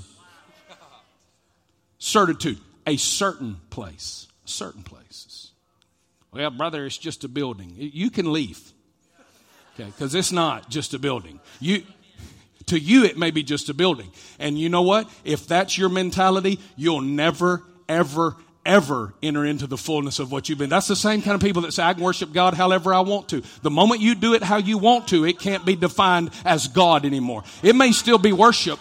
[1.98, 5.52] certitude, a certain place, certain places.
[6.32, 7.74] Well, brother, it's just a building.
[7.78, 8.74] You can leave.
[9.78, 11.42] Okay, because it's not just a building.
[11.60, 11.84] You,
[12.68, 14.10] to you, it may be just a building.
[14.40, 15.10] And you know what?
[15.26, 20.58] If that's your mentality, you'll never, ever, ever enter into the fullness of what you've
[20.58, 20.70] been.
[20.70, 23.28] That's the same kind of people that say, I can worship God however I want
[23.30, 23.44] to.
[23.64, 27.06] The moment you do it how you want to, it can't be defined as God
[27.06, 27.44] anymore.
[27.62, 28.80] It may still be worship,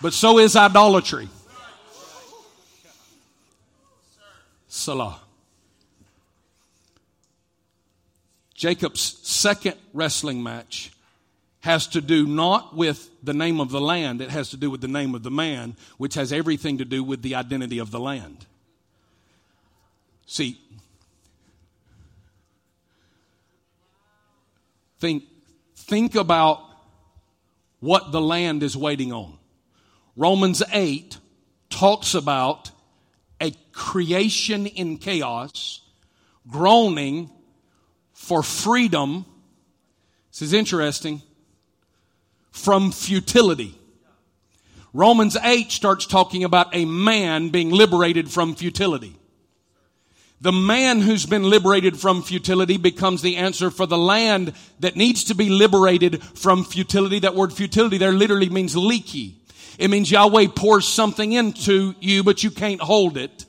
[0.00, 1.28] but so is idolatry.
[4.68, 5.23] Selah.
[8.64, 10.90] Jacob's second wrestling match
[11.60, 14.80] has to do not with the name of the land, it has to do with
[14.80, 18.00] the name of the man, which has everything to do with the identity of the
[18.00, 18.46] land.
[20.24, 20.58] See,
[24.98, 25.24] think,
[25.76, 26.64] think about
[27.80, 29.36] what the land is waiting on.
[30.16, 31.18] Romans 8
[31.68, 32.70] talks about
[33.42, 35.82] a creation in chaos,
[36.48, 37.30] groaning
[38.24, 39.24] for freedom.
[40.32, 41.22] This is interesting.
[42.50, 43.74] From futility.
[44.92, 49.16] Romans 8 starts talking about a man being liberated from futility.
[50.40, 55.24] The man who's been liberated from futility becomes the answer for the land that needs
[55.24, 57.20] to be liberated from futility.
[57.20, 59.40] That word futility there literally means leaky.
[59.78, 63.46] It means Yahweh pours something into you, but you can't hold it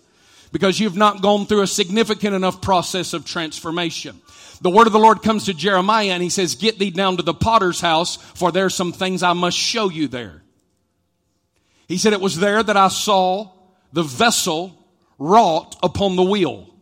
[0.52, 4.22] because you've not gone through a significant enough process of transformation.
[4.66, 7.22] The word of the Lord comes to Jeremiah and he says, Get thee down to
[7.22, 10.42] the potter's house, for there are some things I must show you there.
[11.88, 13.52] He said, It was there that I saw
[13.94, 14.84] the vessel
[15.20, 16.76] wrought upon the wheel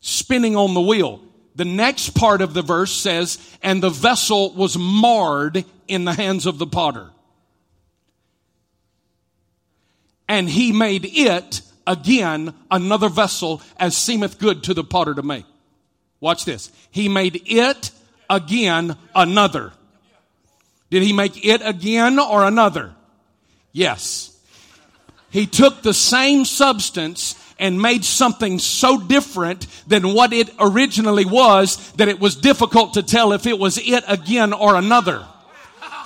[0.00, 1.22] spinning on the wheel.
[1.54, 6.44] The next part of the verse says, and the vessel was marred in the hands
[6.44, 7.12] of the potter.
[10.28, 15.46] And he made it again another vessel as seemeth good to the potter to make.
[16.20, 16.70] Watch this.
[16.90, 17.90] He made it
[18.28, 19.72] again another.
[20.90, 22.94] Did he make it again or another?
[23.72, 24.36] Yes.
[25.30, 31.92] He took the same substance and made something so different than what it originally was
[31.92, 35.26] that it was difficult to tell if it was it again or another.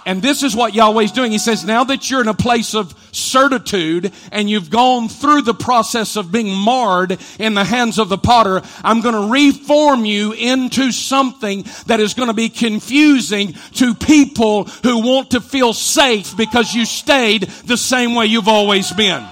[0.07, 1.31] And this is what Yahweh's doing.
[1.31, 5.55] He says, now that you're in a place of certitude and you've gone through the
[5.55, 10.33] process of being marred in the hands of the potter, I'm going to reform you
[10.33, 16.37] into something that is going to be confusing to people who want to feel safe
[16.37, 19.27] because you stayed the same way you've always been.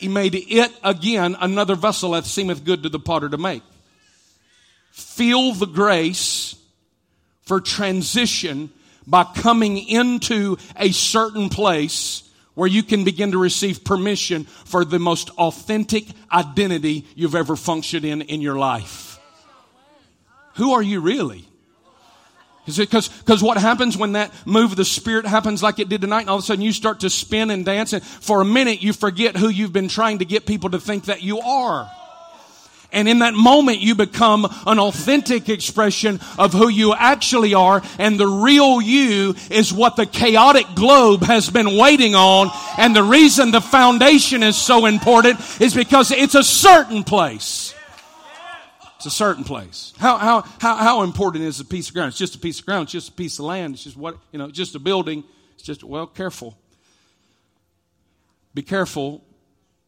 [0.00, 3.62] he made it again another vessel that seemeth good to the potter to make.
[4.92, 6.56] Feel the grace
[7.50, 8.70] for transition
[9.08, 12.22] by coming into a certain place
[12.54, 18.04] where you can begin to receive permission for the most authentic identity you've ever functioned
[18.04, 19.18] in in your life.
[20.58, 21.44] Who are you really?
[22.68, 25.88] Is it because because what happens when that move of the spirit happens like it
[25.88, 28.40] did tonight, and all of a sudden you start to spin and dance, and for
[28.40, 31.40] a minute you forget who you've been trying to get people to think that you
[31.40, 31.90] are.
[32.92, 37.82] And in that moment, you become an authentic expression of who you actually are.
[37.98, 42.50] And the real you is what the chaotic globe has been waiting on.
[42.78, 47.74] And the reason the foundation is so important is because it's a certain place.
[48.96, 49.94] It's a certain place.
[49.98, 52.08] How, how, how, how important is a piece of ground?
[52.08, 52.84] It's just a piece of ground.
[52.84, 53.74] It's just a piece of land.
[53.74, 55.24] It's just what, you know, just a building.
[55.54, 56.58] It's just, well, careful.
[58.52, 59.24] Be careful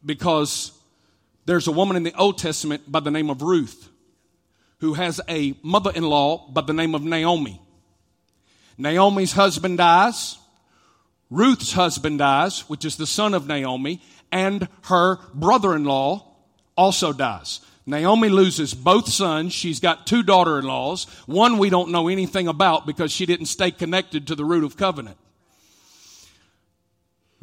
[0.03, 0.71] because
[1.45, 3.89] there's a woman in the Old Testament by the name of Ruth
[4.79, 7.61] who has a mother in law by the name of Naomi.
[8.77, 10.37] Naomi's husband dies.
[11.29, 16.35] Ruth's husband dies, which is the son of Naomi, and her brother in law
[16.75, 17.61] also dies.
[17.85, 19.53] Naomi loses both sons.
[19.53, 21.05] She's got two daughter in laws.
[21.25, 24.77] One we don't know anything about because she didn't stay connected to the root of
[24.77, 25.17] covenant.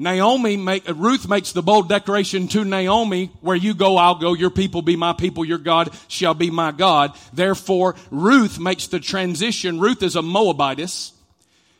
[0.00, 4.48] Naomi make, Ruth makes the bold declaration to Naomi, where you go, I'll go, your
[4.48, 7.14] people be my people, your God shall be my God.
[7.34, 9.78] Therefore, Ruth makes the transition.
[9.78, 11.12] Ruth is a Moabitess.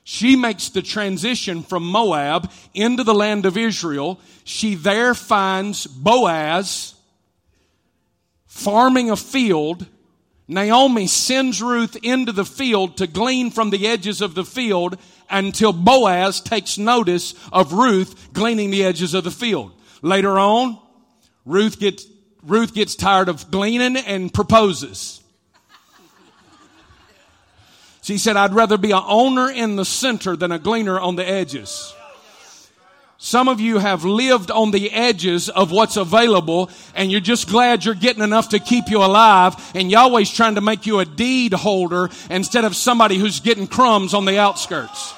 [0.04, 4.20] She makes the transition from Moab into the land of Israel.
[4.44, 6.94] She there finds Boaz,
[8.44, 9.86] farming a field,
[10.50, 14.98] Naomi sends Ruth into the field to glean from the edges of the field
[15.30, 19.72] until Boaz takes notice of Ruth gleaning the edges of the field.
[20.02, 20.78] Later on,
[21.44, 22.06] Ruth gets,
[22.42, 25.22] Ruth gets tired of gleaning and proposes.
[28.02, 31.28] She said, I'd rather be an owner in the center than a gleaner on the
[31.28, 31.94] edges.
[33.22, 37.84] Some of you have lived on the edges of what's available and you're just glad
[37.84, 41.52] you're getting enough to keep you alive and Yahweh's trying to make you a deed
[41.52, 45.12] holder instead of somebody who's getting crumbs on the outskirts.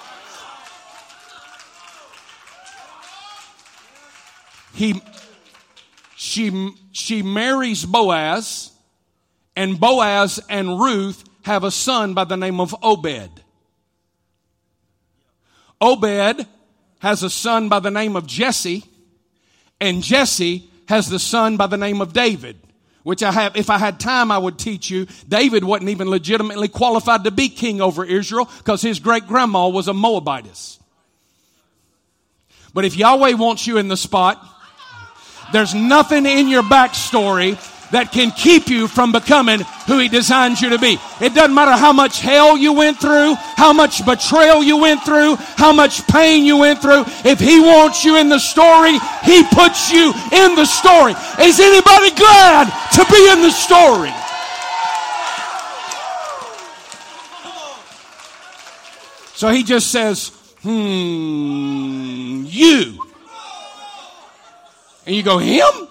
[4.75, 5.01] He,
[6.17, 8.73] she, she marries Boaz
[9.55, 13.43] and Boaz and Ruth have a son by the name of Obed.
[15.81, 16.47] Obed
[17.01, 18.85] has a son by the name of Jesse,
[19.81, 22.59] and Jesse has the son by the name of David.
[23.03, 25.09] Which I have, if I had time, I would teach you.
[25.29, 29.89] David wasn't even legitimately qualified to be king over Israel because his great grandma was
[29.89, 30.79] a Moabitess.
[32.73, 34.41] But if Yahweh wants you in the spot,
[35.53, 37.59] there's nothing in your backstory
[37.93, 40.99] that can keep you from becoming who He designs you to be.
[41.21, 45.37] It doesn't matter how much hell you went through, how much betrayal you went through,
[45.57, 47.05] how much pain you went through.
[47.25, 51.13] If He wants you in the story, He puts you in the story.
[51.39, 54.11] Is anybody glad to be in the story?
[59.35, 60.33] So He just says,
[60.63, 63.12] hmm, you.
[65.07, 65.65] And you go, him?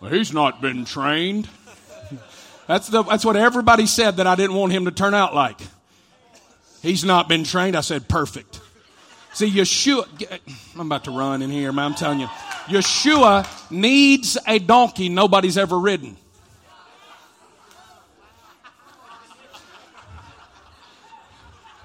[0.00, 1.48] Well, he's not been trained.
[2.66, 5.58] That's, the, that's what everybody said that I didn't want him to turn out like.
[6.82, 7.74] He's not been trained.
[7.74, 8.60] I said, perfect.
[9.32, 10.06] See, Yeshua,
[10.74, 11.86] I'm about to run in here, man.
[11.86, 12.26] I'm telling you.
[12.66, 16.18] Yeshua needs a donkey nobody's ever ridden.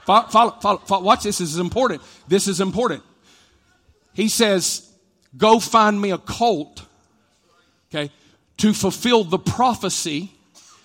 [0.06, 1.38] Follow, follow, follow, watch this.
[1.38, 2.02] This is important.
[2.28, 3.04] This is important.
[4.14, 4.89] He says,
[5.38, 6.86] Go find me a colt
[7.89, 8.12] okay,
[8.57, 10.32] to fulfill the prophecy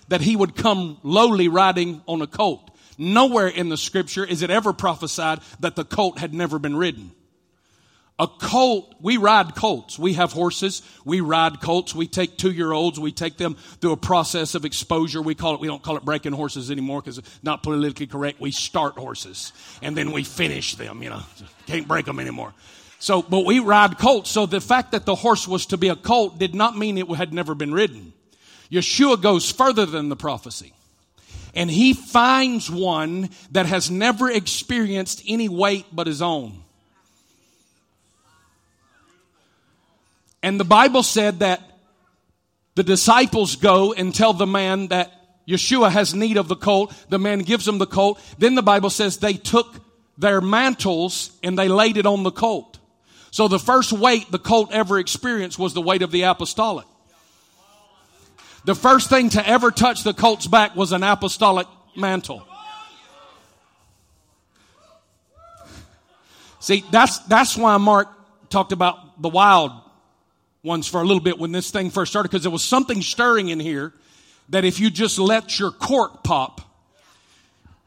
[0.09, 2.71] that he would come lowly riding on a colt.
[2.97, 7.11] Nowhere in the scripture is it ever prophesied that the colt had never been ridden.
[8.17, 9.99] A colt, we ride colts.
[9.99, 10.83] We have horses.
[11.05, 11.97] We ride colts.
[11.97, 13.01] We take two year olds.
[13.01, 15.21] We take them through a process of exposure.
[15.21, 18.41] We call it, we don't call it breaking horses anymore because it's not politically correct.
[18.41, 19.53] We start horses
[19.83, 21.23] and then we finish them, you know.
[21.67, 22.55] Can't break them anymore.
[23.05, 24.31] So, but we ride colts.
[24.31, 27.07] So the fact that the horse was to be a colt did not mean it
[27.11, 28.15] had never been ridden.
[28.71, 30.73] Yeshua goes further than the prophecy.
[31.55, 36.63] And he finds one that has never experienced any weight but his own.
[40.43, 41.61] And the Bible said that
[42.75, 45.13] the disciples go and tell the man that
[45.47, 46.95] Yeshua has need of the colt.
[47.11, 48.19] The man gives him the colt.
[48.39, 49.79] Then the Bible says they took
[50.17, 52.74] their mantles and they laid it on the colt.
[53.35, 56.87] So the first weight the colt ever experienced was the weight of the apostolic.
[58.65, 61.67] The first thing to ever touch the colt's back was an apostolic
[61.97, 62.47] mantle.
[66.61, 68.07] See, that's, that's why Mark
[68.51, 69.73] talked about the wild
[70.63, 73.49] ones for a little bit when this thing first started, because there was something stirring
[73.49, 73.93] in here
[74.51, 76.61] that if you just let your cork pop,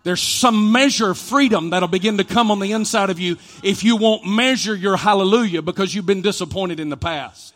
[0.08, 3.84] there's some measure of freedom that'll begin to come on the inside of you if
[3.84, 7.54] you won't measure your hallelujah because you've been disappointed in the past.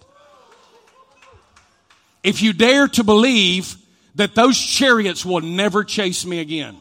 [2.23, 3.77] If you dare to believe
[4.15, 6.75] that those chariots will never chase me again.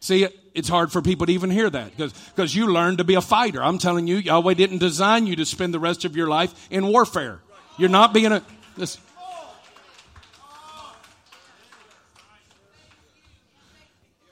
[0.00, 3.22] See, it's hard for people to even hear that because you learned to be a
[3.22, 3.62] fighter.
[3.62, 6.86] I'm telling you, Yahweh didn't design you to spend the rest of your life in
[6.86, 7.40] warfare.
[7.78, 8.42] You're not being a.
[8.76, 8.98] This,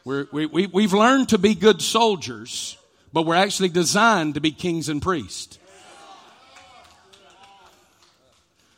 [0.08, 2.78] We're, we, we, we've learned to be good soldiers,
[3.12, 5.58] but we're actually designed to be kings and priests.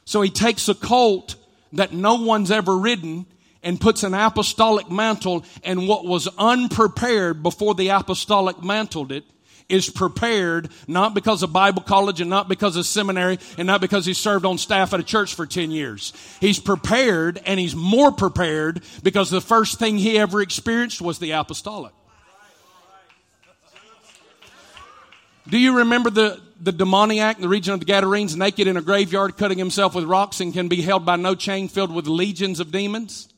[0.04, 1.36] So he takes a colt
[1.74, 3.26] that no one's ever ridden
[3.62, 9.22] and puts an apostolic mantle and what was unprepared before the apostolic mantled it
[9.70, 14.06] is prepared not because of Bible college and not because of seminary and not because
[14.06, 16.12] he served on staff at a church for 10 years.
[16.40, 21.32] He's prepared and he's more prepared because the first thing he ever experienced was the
[21.32, 21.92] apostolic.
[25.48, 28.82] Do you remember the, the demoniac in the region of the Gadarenes naked in a
[28.82, 32.60] graveyard cutting himself with rocks and can be held by no chain filled with legions
[32.60, 33.29] of demons?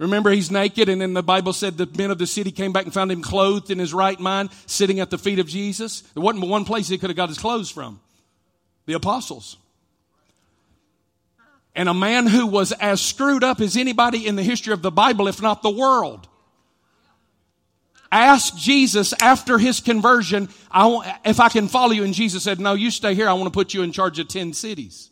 [0.00, 2.84] Remember, he's naked, and then the Bible said the men of the city came back
[2.86, 6.00] and found him clothed in his right mind, sitting at the feet of Jesus.
[6.00, 8.00] There wasn't one place he could have got his clothes from
[8.86, 9.58] the apostles.
[11.74, 14.90] And a man who was as screwed up as anybody in the history of the
[14.90, 16.26] Bible, if not the world,
[18.10, 22.04] asked Jesus after his conversion, I want, if I can follow you.
[22.04, 23.28] And Jesus said, No, you stay here.
[23.28, 25.09] I want to put you in charge of 10 cities.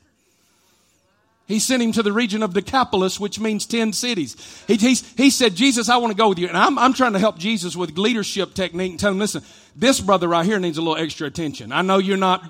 [1.49, 4.37] He sent him to the region of Decapolis, which means 10 cities.
[4.67, 6.47] He, he, he said, Jesus, I want to go with you.
[6.47, 9.43] And I'm, I'm trying to help Jesus with leadership technique and tell him, listen,
[9.75, 11.73] this brother right here needs a little extra attention.
[11.73, 12.45] I know you're not,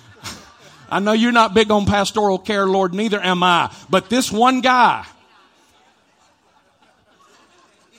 [0.90, 3.74] I know you're not big on pastoral care, Lord, neither am I.
[3.88, 5.06] But this one guy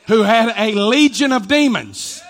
[0.05, 2.21] who had a legion of demons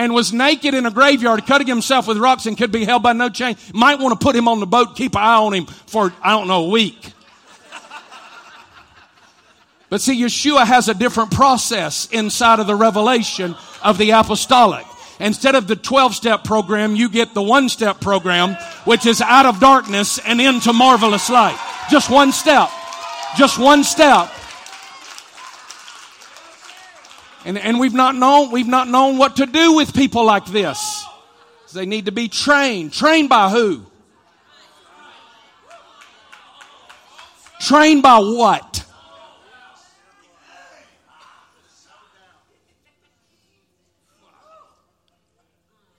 [0.00, 3.12] and was naked in a graveyard, cutting himself with rocks and could be held by
[3.12, 5.66] no chain, might want to put him on the boat, keep an eye on him
[5.66, 7.12] for, I don't know, a week.
[9.90, 14.86] But see, Yeshua has a different process inside of the revelation of the apostolic.
[15.18, 18.54] Instead of the 12 step program, you get the one step program,
[18.86, 21.58] which is out of darkness and into marvelous light.
[21.90, 22.70] Just one step.
[23.36, 24.30] Just one step.
[27.44, 31.04] And, and we've not known, we've not known what to do with people like this.
[31.72, 32.92] They need to be trained.
[32.92, 33.86] Trained by who?
[37.60, 38.84] Trained by what?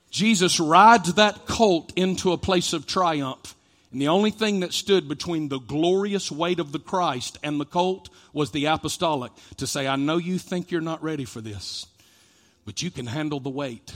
[0.10, 3.56] Jesus rides that colt into a place of triumph.
[3.92, 7.66] And the only thing that stood between the glorious weight of the Christ and the
[7.66, 11.86] colt was the apostolic to say, I know you think you're not ready for this,
[12.66, 13.94] but you can handle the weight.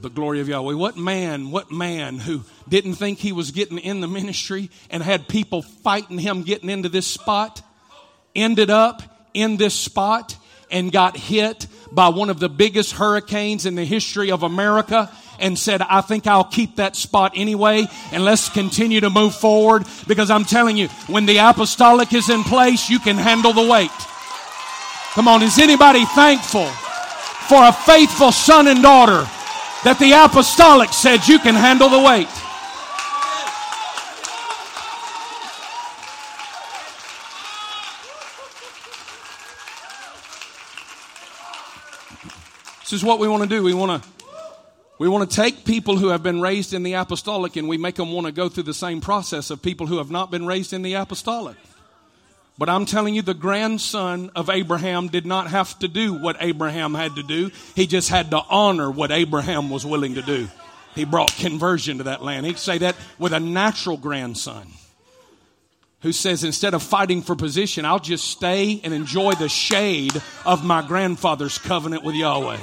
[0.00, 0.74] The glory of Yahweh.
[0.74, 5.28] What man, what man who didn't think he was getting in the ministry and had
[5.28, 7.60] people fighting him getting into this spot
[8.34, 9.02] ended up
[9.34, 10.36] in this spot
[10.70, 15.58] and got hit by one of the biggest hurricanes in the history of America and
[15.58, 20.30] said, I think I'll keep that spot anyway and let's continue to move forward because
[20.30, 23.90] I'm telling you, when the apostolic is in place, you can handle the weight.
[25.14, 29.28] Come on, is anybody thankful for a faithful son and daughter
[29.82, 32.28] that the apostolic said you can handle the weight?
[42.90, 43.62] This is what we want to do.
[43.62, 44.19] We want to
[45.00, 47.94] we want to take people who have been raised in the apostolic and we make
[47.94, 50.74] them want to go through the same process of people who have not been raised
[50.74, 51.56] in the apostolic.
[52.58, 56.92] But I'm telling you, the grandson of Abraham did not have to do what Abraham
[56.92, 57.50] had to do.
[57.74, 60.48] He just had to honor what Abraham was willing to do.
[60.94, 62.44] He brought conversion to that land.
[62.44, 64.66] He'd say that with a natural grandson
[66.02, 70.62] who says, instead of fighting for position, I'll just stay and enjoy the shade of
[70.62, 72.58] my grandfather's covenant with Yahweh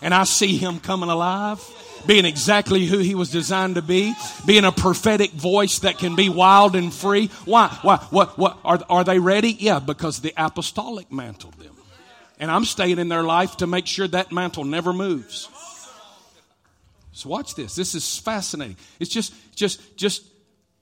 [0.00, 1.62] and I see him coming alive,
[2.06, 6.28] being exactly who he was designed to be, being a prophetic voice that can be
[6.28, 7.28] wild and free.
[7.44, 7.68] Why?
[7.82, 7.96] Why?
[8.10, 8.38] What?
[8.38, 8.58] What?
[8.64, 9.56] Are, are they ready?
[9.58, 11.74] Yeah, because the apostolic mantled them.
[12.38, 15.48] And I'm staying in their life to make sure that mantle never moves.
[17.12, 17.74] So watch this.
[17.74, 18.76] This is fascinating.
[19.00, 20.22] It's just, just, just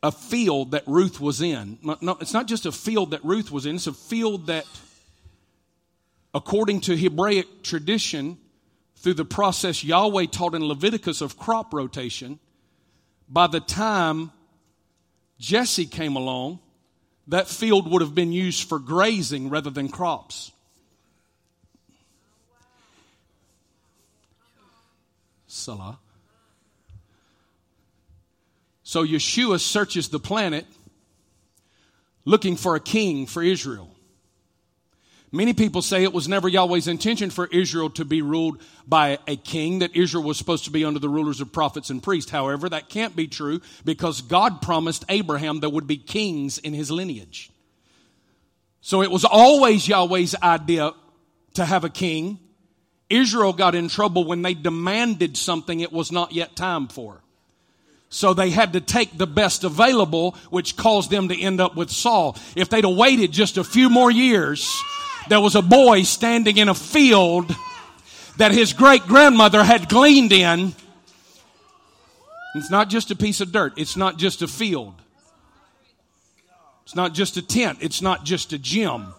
[0.02, 1.78] a field that Ruth was in.
[1.82, 3.76] No, it's not just a field that Ruth was in.
[3.76, 4.66] It's a field that,
[6.34, 8.36] according to Hebraic tradition,
[9.04, 12.38] through the process Yahweh taught in Leviticus of crop rotation,
[13.28, 14.32] by the time
[15.38, 16.58] Jesse came along,
[17.28, 20.52] that field would have been used for grazing rather than crops.
[25.46, 25.98] Selah.
[28.84, 30.64] So Yeshua searches the planet
[32.24, 33.93] looking for a king for Israel.
[35.34, 39.34] Many people say it was never Yahweh's intention for Israel to be ruled by a
[39.34, 42.30] king, that Israel was supposed to be under the rulers of prophets and priests.
[42.30, 46.88] However, that can't be true because God promised Abraham there would be kings in his
[46.88, 47.50] lineage.
[48.80, 50.92] So it was always Yahweh's idea
[51.54, 52.38] to have a king.
[53.10, 57.22] Israel got in trouble when they demanded something it was not yet time for.
[58.08, 61.90] So they had to take the best available, which caused them to end up with
[61.90, 62.36] Saul.
[62.54, 64.70] If they'd have waited just a few more years,
[65.28, 67.54] there was a boy standing in a field
[68.36, 70.74] that his great grandmother had gleaned in.
[72.54, 73.72] It's not just a piece of dirt.
[73.76, 74.94] It's not just a field.
[76.84, 77.78] It's not just a tent.
[77.80, 79.14] It's not just a gym.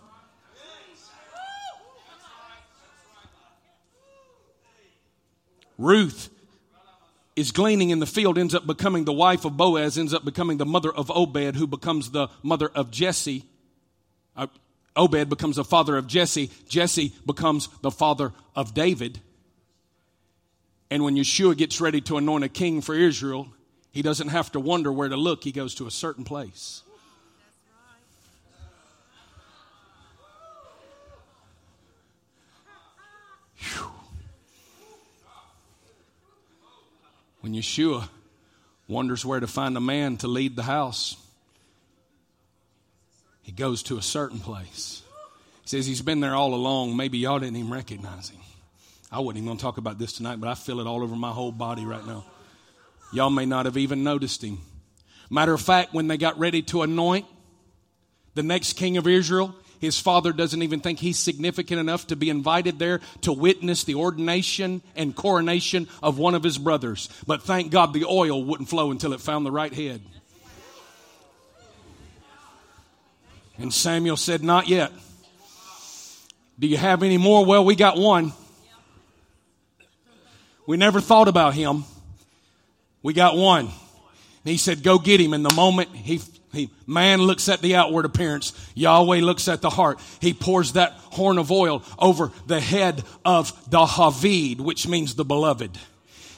[5.78, 6.30] Ruth
[7.36, 10.58] is gleaning in the field, ends up becoming the wife of Boaz, ends up becoming
[10.58, 13.44] the mother of Obed, who becomes the mother of Jesse.
[14.96, 16.50] Obed becomes the father of Jesse.
[16.70, 19.20] Jesse becomes the father of David.
[20.90, 23.48] And when Yeshua gets ready to anoint a king for Israel,
[23.92, 25.44] he doesn't have to wonder where to look.
[25.44, 26.84] He goes to a certain place.
[33.58, 33.92] Whew.
[37.42, 38.10] When Yeshua
[38.88, 41.18] wonders where to find a man to lead the house,
[43.46, 45.04] he goes to a certain place.
[45.62, 46.98] He says he's been there all along.
[46.98, 48.42] Maybe y'all didn't even recognize him.
[49.12, 51.16] I wasn't even going to talk about this tonight, but I feel it all over
[51.16, 52.26] my whole body right now.
[53.14, 54.58] Y'all may not have even noticed him.
[55.30, 57.28] Matter of fact, when they got ready to anoint
[58.34, 62.32] the next king of Israel, his father doesn't even think he's significant enough to be
[62.32, 67.10] invited there to witness the ordination and coronation of one of his brothers.
[67.28, 70.02] But thank God the oil wouldn't flow until it found the right head.
[73.58, 74.92] And Samuel said, Not yet.
[76.58, 77.46] Do you have any more?
[77.46, 78.34] Well, we got one.
[80.68, 81.84] We never thought about him.
[83.04, 83.66] We got one.
[83.66, 85.34] And he said, go get him.
[85.34, 86.22] And the moment he,
[86.54, 90.00] he, man looks at the outward appearance, Yahweh looks at the heart.
[90.22, 95.26] He pours that horn of oil over the head of the Havid, which means the
[95.26, 95.78] beloved.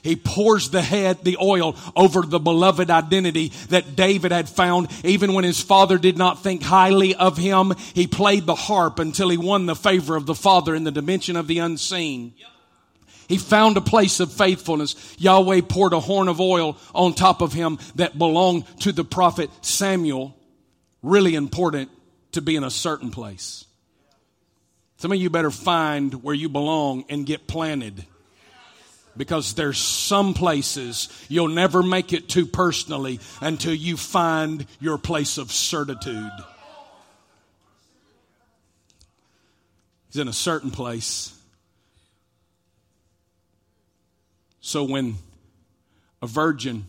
[0.07, 4.87] He pours the head, the oil over the beloved identity that David had found.
[5.03, 9.27] Even when his father did not think highly of him, he played the harp until
[9.27, 12.33] he won the favor of the father in the dimension of the unseen.
[13.27, 14.95] He found a place of faithfulness.
[15.17, 19.49] Yahweh poured a horn of oil on top of him that belonged to the prophet
[19.59, 20.37] Samuel.
[21.03, 21.91] Really important
[22.31, 23.65] to be in a certain place.
[24.99, 28.05] Some of you better find where you belong and get planted
[29.17, 35.37] because there's some places you'll never make it to personally until you find your place
[35.37, 36.31] of certitude.
[40.07, 41.33] He's in a certain place.
[44.61, 45.15] So when
[46.21, 46.85] a virgin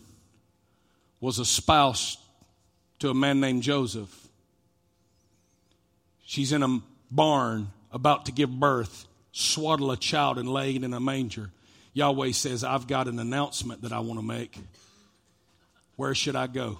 [1.19, 2.17] was a spouse
[2.99, 4.13] to a man named Joseph,
[6.25, 6.79] she's in a
[7.11, 11.51] barn about to give birth, swaddle a child and lay it in a manger.
[11.93, 14.57] Yahweh says, I've got an announcement that I want to make.
[15.95, 16.79] Where should I go?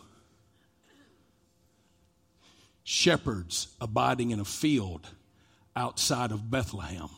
[2.83, 5.07] Shepherds abiding in a field
[5.75, 7.09] outside of Bethlehem.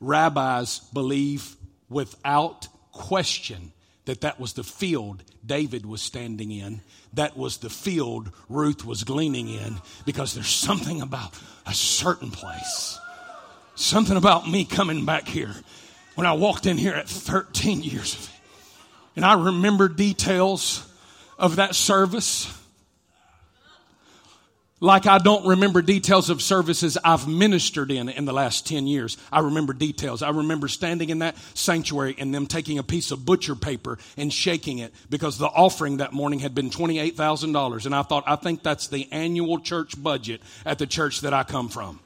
[0.00, 1.56] Rabbis believe
[1.88, 3.72] without question
[4.04, 6.80] that that was the field David was standing in.
[7.12, 12.98] That was the field Ruth was gleaning in because there's something about a certain place
[13.78, 15.54] Something about me coming back here
[16.16, 18.40] when I walked in here at 13 years of age.
[19.14, 20.84] And I remember details
[21.38, 22.52] of that service
[24.80, 29.16] like I don't remember details of services I've ministered in in the last 10 years.
[29.30, 30.22] I remember details.
[30.22, 34.32] I remember standing in that sanctuary and them taking a piece of butcher paper and
[34.32, 37.86] shaking it because the offering that morning had been $28,000.
[37.86, 41.44] And I thought, I think that's the annual church budget at the church that I
[41.44, 42.00] come from.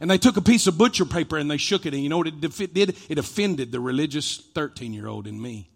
[0.00, 1.94] And they took a piece of butcher paper and they shook it.
[1.94, 2.96] And you know what it did?
[3.08, 5.68] It offended the religious 13 year old in me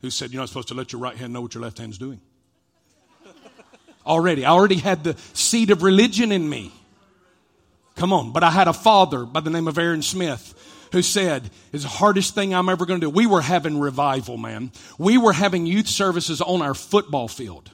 [0.00, 1.98] who said, You're not supposed to let your right hand know what your left hand's
[1.98, 2.20] doing.
[4.06, 4.44] already.
[4.44, 6.72] I already had the seed of religion in me.
[7.96, 8.32] Come on.
[8.32, 10.54] But I had a father by the name of Aaron Smith
[10.92, 13.10] who said, It's the hardest thing I'm ever going to do.
[13.10, 14.72] We were having revival, man.
[14.98, 17.70] We were having youth services on our football field.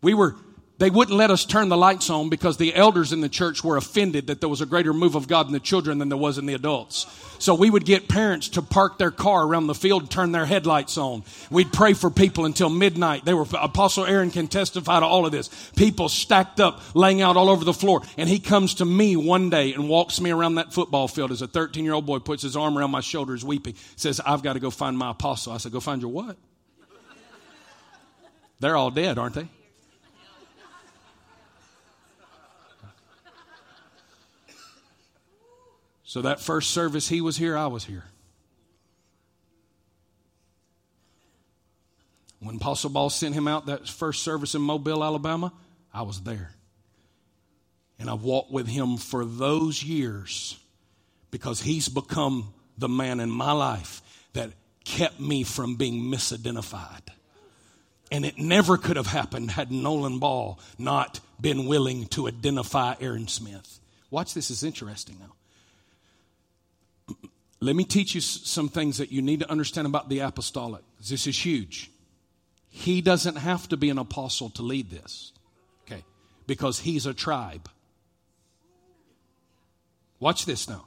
[0.00, 0.36] We were
[0.78, 3.76] they wouldn't let us turn the lights on because the elders in the church were
[3.76, 6.38] offended that there was a greater move of God in the children than there was
[6.38, 7.06] in the adults.
[7.40, 10.46] So we would get parents to park their car around the field and turn their
[10.46, 11.24] headlights on.
[11.50, 13.24] We'd pray for people until midnight.
[13.24, 15.48] They were, Apostle Aaron can testify to all of this.
[15.74, 18.02] People stacked up, laying out all over the floor.
[18.16, 21.42] And he comes to me one day and walks me around that football field as
[21.42, 24.52] a 13 year old boy puts his arm around my shoulders weeping, says, I've got
[24.52, 25.52] to go find my apostle.
[25.52, 26.36] I said, go find your what?
[28.60, 29.48] They're all dead, aren't they?
[36.08, 38.04] So that first service he was here, I was here.
[42.40, 45.52] When Apostle Ball sent him out that first service in Mobile, Alabama,
[45.92, 46.54] I was there.
[47.98, 50.58] And I've walked with him for those years
[51.30, 54.00] because he's become the man in my life
[54.32, 54.52] that
[54.86, 57.06] kept me from being misidentified.
[58.10, 63.28] And it never could have happened had Nolan Ball not been willing to identify Aaron
[63.28, 63.78] Smith.
[64.10, 65.34] Watch this, is interesting now.
[67.60, 70.82] Let me teach you some things that you need to understand about the apostolic.
[71.08, 71.90] This is huge.
[72.68, 75.32] He doesn't have to be an apostle to lead this,
[75.86, 76.04] okay?
[76.46, 77.68] Because he's a tribe.
[80.20, 80.86] Watch this now.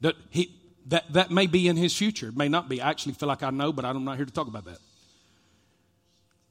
[0.00, 0.54] That, he,
[0.86, 2.28] that, that may be in his future.
[2.28, 2.80] It may not be.
[2.80, 4.78] I actually feel like I know, but I'm not here to talk about that.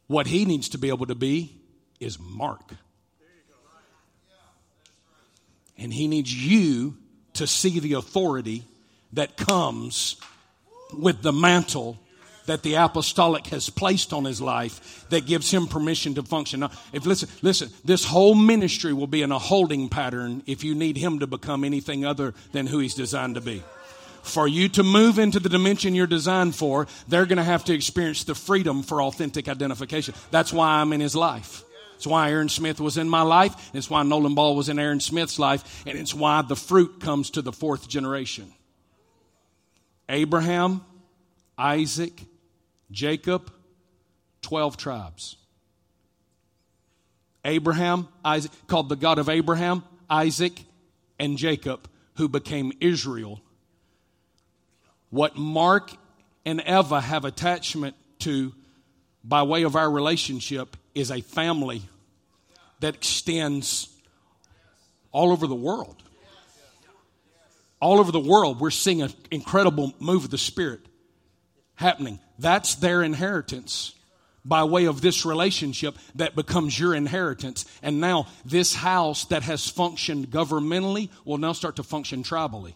[0.08, 1.56] What he needs to be able to be
[2.00, 2.74] is Mark.
[5.78, 6.98] And he needs you
[7.34, 8.64] to see the authority
[9.16, 10.16] that comes
[10.98, 11.98] with the mantle
[12.46, 16.60] that the apostolic has placed on his life that gives him permission to function.
[16.60, 20.76] Now, if listen, listen, this whole ministry will be in a holding pattern if you
[20.76, 23.64] need him to become anything other than who he's designed to be.
[24.22, 27.74] For you to move into the dimension you're designed for, they're going to have to
[27.74, 30.16] experience the freedom for authentic identification.
[30.32, 31.64] That's why I'm in his life.
[31.96, 33.70] It's why Aaron Smith was in my life.
[33.74, 35.84] It's why Nolan Ball was in Aaron Smith's life.
[35.86, 38.52] And it's why the fruit comes to the fourth generation.
[40.10, 40.82] Abraham,
[41.58, 42.22] Isaac,
[42.92, 43.52] Jacob,
[44.42, 45.38] 12 tribes.
[47.44, 50.54] Abraham, Isaac, called the God of Abraham, Isaac,
[51.20, 53.42] and Jacob, who became Israel.
[55.10, 55.92] What Mark
[56.46, 58.54] and Eva have attachment to
[59.24, 61.82] by way of our relationship is a family
[62.80, 63.90] that extends
[65.12, 66.04] all over the world.
[67.82, 70.82] All over the world, we're seeing an incredible move of the Spirit
[71.76, 72.20] happening.
[72.40, 73.94] That's their inheritance
[74.46, 77.66] by way of this relationship that becomes your inheritance.
[77.82, 82.76] And now, this house that has functioned governmentally will now start to function tribally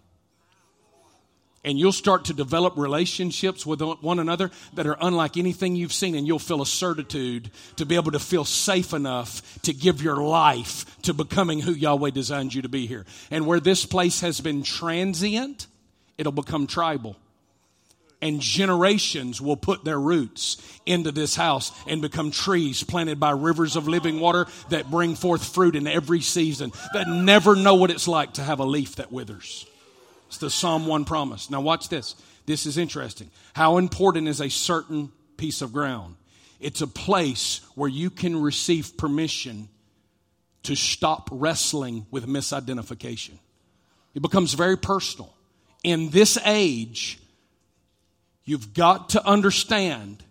[1.64, 6.16] and you'll start to develop relationships with one another that are unlike anything you've seen
[6.16, 10.18] and you'll feel a certitude to be able to feel safe enough to give your
[10.18, 13.06] life to becoming who Yahweh designed you to be here.
[13.30, 15.68] And where this place has been transient,
[16.18, 17.18] it'll become tribal.
[18.22, 23.78] And generations will put their roots into this house and become trees planted by rivers
[23.78, 28.10] of living water that bring forth fruit in every season, that never know what it's
[28.10, 29.69] like to have a leaf that withers.
[30.30, 31.50] It's the Psalm 1 promise.
[31.50, 32.14] Now, watch this.
[32.46, 33.32] This is interesting.
[33.54, 36.18] How important is a certain piece of ground?
[36.60, 39.70] It's a place where you can receive permission
[40.64, 43.40] to stop wrestling with misidentification.
[44.14, 45.34] It becomes very personal.
[45.84, 47.20] In this age,
[48.46, 50.24] you've got to understand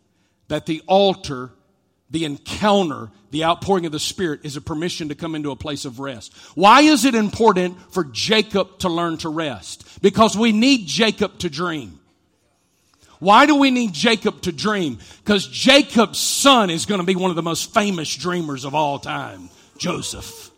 [0.46, 1.50] that the altar
[2.10, 5.84] the encounter, the outpouring of the Spirit is a permission to come into a place
[5.84, 6.34] of rest.
[6.54, 10.00] Why is it important for Jacob to learn to rest?
[10.00, 12.00] Because we need Jacob to dream.
[13.18, 14.98] Why do we need Jacob to dream?
[15.24, 18.98] Because Jacob's son is going to be one of the most famous dreamers of all
[18.98, 20.50] time, Joseph.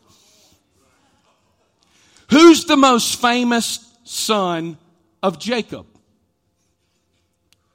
[2.30, 4.76] Who's the most famous son
[5.22, 5.86] of Jacob?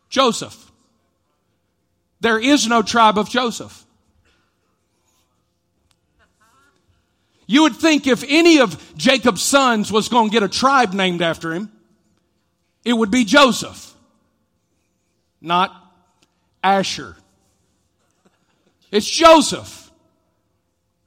[0.09, 0.64] Joseph.
[2.19, 3.85] There is no tribe of Joseph.
[7.47, 11.21] You would think if any of Jacob's sons was going to get a tribe named
[11.21, 11.71] after him,
[12.83, 13.93] it would be Joseph,
[15.41, 15.71] not
[16.63, 17.15] Asher.
[18.91, 19.91] It's Joseph.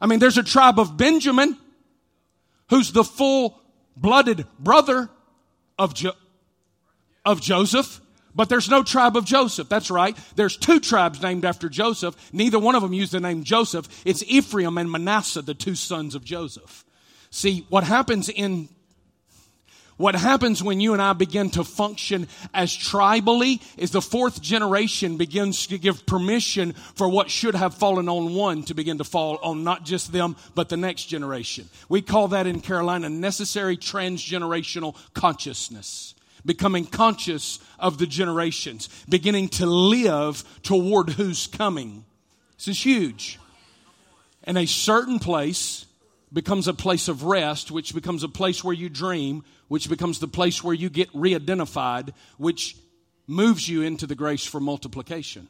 [0.00, 1.56] I mean, there's a tribe of Benjamin
[2.70, 3.60] who's the full
[3.96, 5.08] blooded brother
[5.78, 6.12] of, jo-
[7.24, 8.00] of Joseph.
[8.34, 9.68] But there's no tribe of Joseph.
[9.68, 10.16] That's right.
[10.36, 12.16] There's two tribes named after Joseph.
[12.32, 13.88] Neither one of them used the name Joseph.
[14.04, 16.84] It's Ephraim and Manasseh, the two sons of Joseph.
[17.30, 18.68] See, what happens in
[19.98, 25.16] what happens when you and I begin to function as tribally is the fourth generation
[25.16, 29.38] begins to give permission for what should have fallen on one to begin to fall
[29.42, 31.68] on not just them, but the next generation.
[31.88, 36.14] We call that in Carolina necessary transgenerational consciousness
[36.44, 42.04] becoming conscious of the generations, beginning to live toward who's coming.
[42.56, 43.38] This is huge.
[44.44, 45.86] And a certain place
[46.32, 50.28] becomes a place of rest, which becomes a place where you dream, which becomes the
[50.28, 52.76] place where you get re identified, which
[53.26, 55.48] moves you into the grace for multiplication.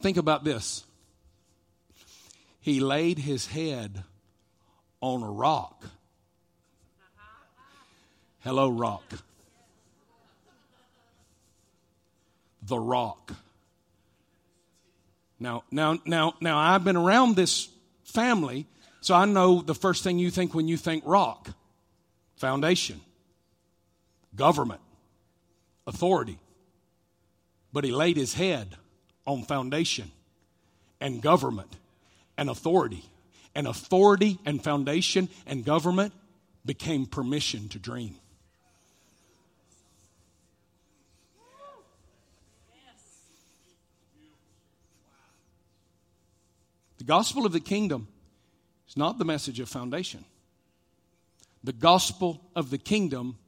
[0.00, 0.84] Think about this.
[2.68, 4.04] He laid his head
[5.00, 5.86] on a rock.
[8.40, 9.10] Hello, rock.
[12.60, 13.32] The rock.
[15.40, 17.70] Now, now, now, now, I've been around this
[18.04, 18.66] family,
[19.00, 21.48] so I know the first thing you think when you think rock
[22.36, 23.00] foundation,
[24.36, 24.82] government,
[25.86, 26.38] authority.
[27.72, 28.76] But he laid his head
[29.26, 30.10] on foundation
[31.00, 31.74] and government
[32.38, 33.04] and authority
[33.54, 36.14] and authority and foundation and government
[36.64, 38.14] became permission to dream.
[46.98, 48.08] The gospel of the kingdom
[48.88, 50.24] is not the message of foundation.
[51.64, 53.38] The gospel of the kingdom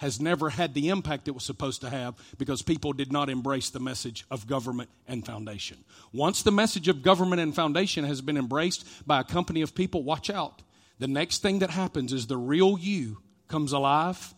[0.00, 3.68] has never had the impact it was supposed to have because people did not embrace
[3.68, 5.76] the message of government and foundation.
[6.10, 10.02] Once the message of government and foundation has been embraced by a company of people,
[10.02, 10.62] watch out.
[11.00, 14.34] The next thing that happens is the real you comes alive.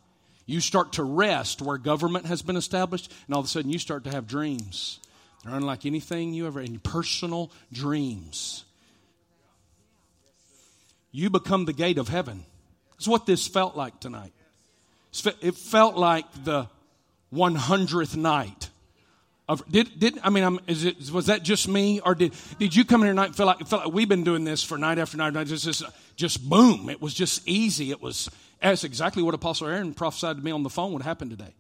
[0.47, 3.79] You start to rest where government has been established, and all of a sudden you
[3.79, 4.99] start to have dreams.
[5.45, 8.65] They're unlike anything you ever, any personal dreams.
[11.13, 12.47] You become the gate of heaven.
[12.91, 14.33] That's what this felt like tonight.
[15.41, 16.69] It felt like the
[17.33, 18.71] 100th night.
[19.49, 23.03] Of, did, did I mean, it, was that just me, or did did you come
[23.03, 25.17] in here tonight and feel like felt like we've been doing this for night after
[25.17, 25.33] night?
[25.33, 25.83] night just, just
[26.17, 26.89] just boom!
[26.89, 27.91] It was just easy.
[27.91, 28.31] It was
[28.63, 31.53] that's exactly what Apostle Aaron prophesied to me on the phone would happen today.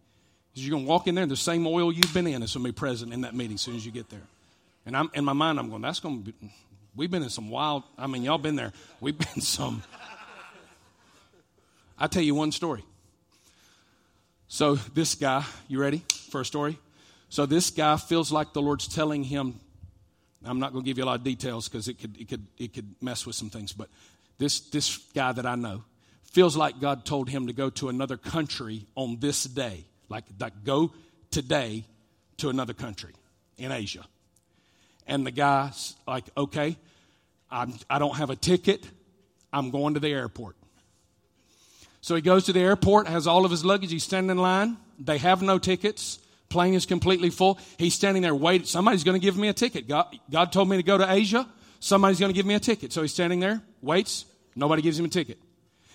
[0.55, 2.72] Is you're gonna walk in there, the same oil you've been in is gonna be
[2.72, 4.22] present in that meeting as soon as you get there.
[4.86, 6.32] And I'm in my mind, I'm going, that's gonna be
[6.94, 8.72] we've been in some wild, I mean, y'all been there.
[9.00, 9.82] We've been some.
[11.98, 12.84] I'll tell you one story.
[14.55, 16.78] So, this guy, you ready for a story?
[17.30, 19.59] So, this guy feels like the Lord's telling him,
[20.44, 22.46] I'm not going to give you a lot of details because it could, it, could,
[22.59, 23.88] it could mess with some things, but
[24.36, 25.84] this, this guy that I know
[26.24, 29.86] feels like God told him to go to another country on this day.
[30.11, 30.92] Like, like go
[31.30, 31.86] today
[32.36, 33.14] to another country
[33.57, 34.05] in Asia.
[35.07, 36.76] And the guy's like, okay,
[37.50, 38.86] I'm, I don't have a ticket.
[39.50, 40.57] I'm going to the airport.
[42.03, 43.90] So he goes to the airport, has all of his luggage.
[43.90, 44.76] He's standing in line.
[44.98, 46.18] They have no tickets.
[46.48, 47.59] Plane is completely full.
[47.78, 48.66] He's standing there waiting.
[48.66, 49.88] Somebody's going to give me a ticket.
[49.88, 51.48] God, God told me to go to Asia.
[51.80, 52.92] Somebody's going to give me a ticket.
[52.92, 54.26] So he's standing there, waits.
[54.55, 55.38] Nobody gives him a ticket.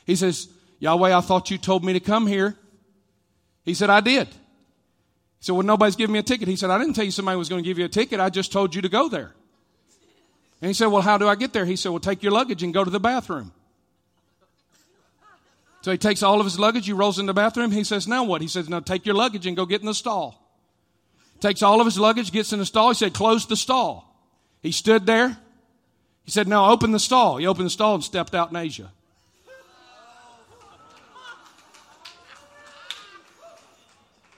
[0.05, 0.47] He says,
[0.79, 2.55] Yahweh, I thought you told me to come here.
[3.65, 4.27] He said, I did.
[4.27, 4.33] He
[5.41, 6.47] said, Well, nobody's giving me a ticket.
[6.47, 8.19] He said, I didn't tell you somebody was going to give you a ticket.
[8.19, 9.33] I just told you to go there.
[10.61, 11.65] And he said, Well, how do I get there?
[11.65, 13.51] He said, Well, take your luggage and go to the bathroom.
[15.81, 17.71] So he takes all of his luggage, he rolls in the bathroom.
[17.71, 18.41] He says, Now what?
[18.41, 20.43] He says, Now take your luggage and go get in the stall.
[21.39, 22.89] Takes all of his luggage, gets in the stall.
[22.89, 24.03] He said, Close the stall.
[24.61, 25.37] He stood there.
[26.23, 27.37] He said, Now open the stall.
[27.37, 28.91] He opened the stall and stepped out in Asia.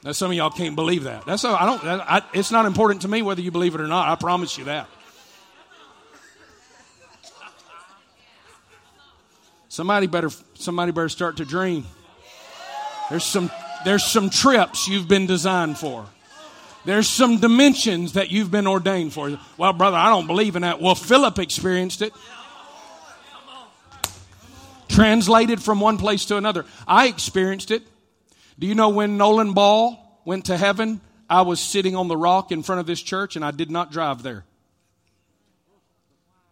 [0.03, 1.25] Now, some of y'all can't believe that.
[1.25, 1.83] That's I don't.
[1.83, 4.07] I, it's not important to me whether you believe it or not.
[4.07, 4.87] I promise you that.
[9.79, 11.85] Somebody better, somebody better start to dream.
[13.09, 13.49] There's some,
[13.85, 16.05] there's some trips you've been designed for.
[16.83, 19.39] There's some dimensions that you've been ordained for.
[19.57, 20.81] Well, brother, I don't believe in that.
[20.81, 22.11] Well, Philip experienced it.
[24.89, 26.65] Translated from one place to another.
[26.85, 27.83] I experienced it.
[28.59, 30.99] Do you know when Nolan Ball went to heaven?
[31.29, 33.93] I was sitting on the rock in front of this church and I did not
[33.93, 34.43] drive there.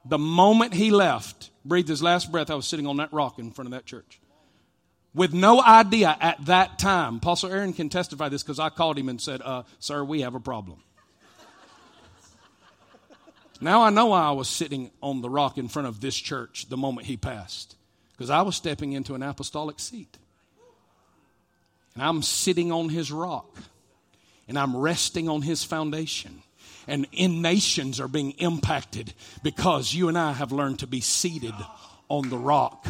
[0.10, 3.52] The moment he left, breathed his last breath, I was sitting on that rock in
[3.52, 4.20] front of that church.
[5.14, 7.18] With no idea at that time.
[7.18, 10.36] Apostle Aaron can testify this because I called him and said, uh, Sir, we have
[10.36, 10.84] a problem.
[13.60, 16.70] now I know why I was sitting on the rock in front of this church
[16.70, 17.76] the moment he passed
[18.12, 20.18] because I was stepping into an apostolic seat.
[21.96, 23.58] And I'm sitting on his rock
[24.48, 26.44] and I'm resting on his foundation
[26.88, 29.14] and in nations are being impacted
[29.44, 31.54] because you and I have learned to be seated
[32.10, 32.88] on the rock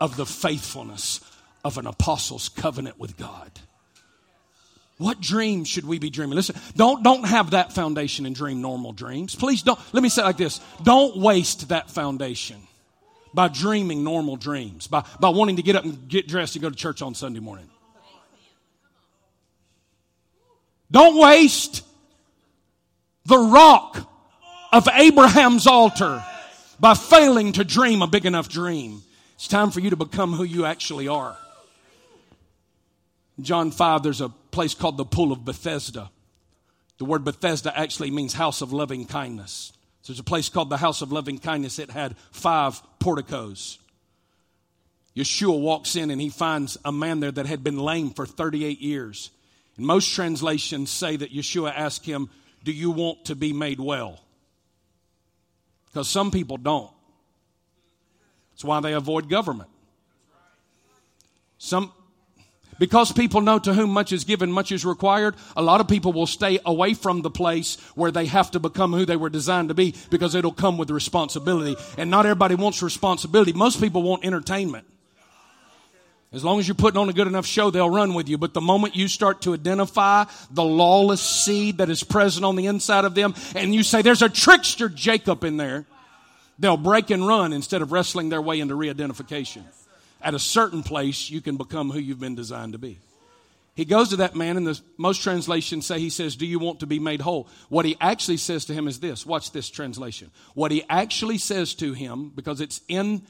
[0.00, 1.20] of the faithfulness
[1.64, 3.50] of an apostle's covenant with God.
[4.98, 6.34] What dreams should we be dreaming?
[6.34, 9.36] Listen, don't, don't have that foundation and dream normal dreams.
[9.36, 9.78] Please don't.
[9.92, 10.60] Let me say it like this.
[10.82, 12.56] Don't waste that foundation
[13.32, 16.70] by dreaming normal dreams, by, by wanting to get up and get dressed and go
[16.70, 17.68] to church on Sunday morning.
[20.90, 21.84] Don't waste
[23.28, 24.10] the rock
[24.72, 26.24] of Abraham's altar
[26.80, 29.02] by failing to dream a big enough dream.
[29.34, 31.36] It's time for you to become who you actually are.
[33.38, 36.10] John 5, there's a place called the Pool of Bethesda.
[36.96, 39.72] The word Bethesda actually means house of loving kindness.
[40.02, 41.78] So there's a place called the house of loving kindness.
[41.78, 43.78] It had five porticos.
[45.14, 48.80] Yeshua walks in and he finds a man there that had been lame for 38
[48.80, 49.30] years.
[49.76, 52.30] And most translations say that Yeshua asked him,
[52.64, 54.20] do you want to be made well?
[55.86, 56.90] Because some people don't.
[58.52, 59.70] That's why they avoid government.
[61.58, 61.92] Some,
[62.78, 66.12] because people know to whom much is given, much is required, a lot of people
[66.12, 69.68] will stay away from the place where they have to become who they were designed
[69.68, 71.76] to be because it'll come with responsibility.
[71.96, 73.52] And not everybody wants responsibility.
[73.52, 74.86] Most people want entertainment.
[76.30, 78.36] As long as you're putting on a good enough show, they'll run with you.
[78.36, 82.66] But the moment you start to identify the lawless seed that is present on the
[82.66, 85.86] inside of them, and you say, there's a trickster Jacob in there,
[86.58, 89.64] they'll break and run instead of wrestling their way into re identification.
[90.20, 92.98] At a certain place, you can become who you've been designed to be.
[93.74, 96.80] He goes to that man, and the most translations say he says, Do you want
[96.80, 97.48] to be made whole?
[97.68, 99.24] What he actually says to him is this.
[99.24, 100.32] Watch this translation.
[100.54, 103.22] What he actually says to him, because it's in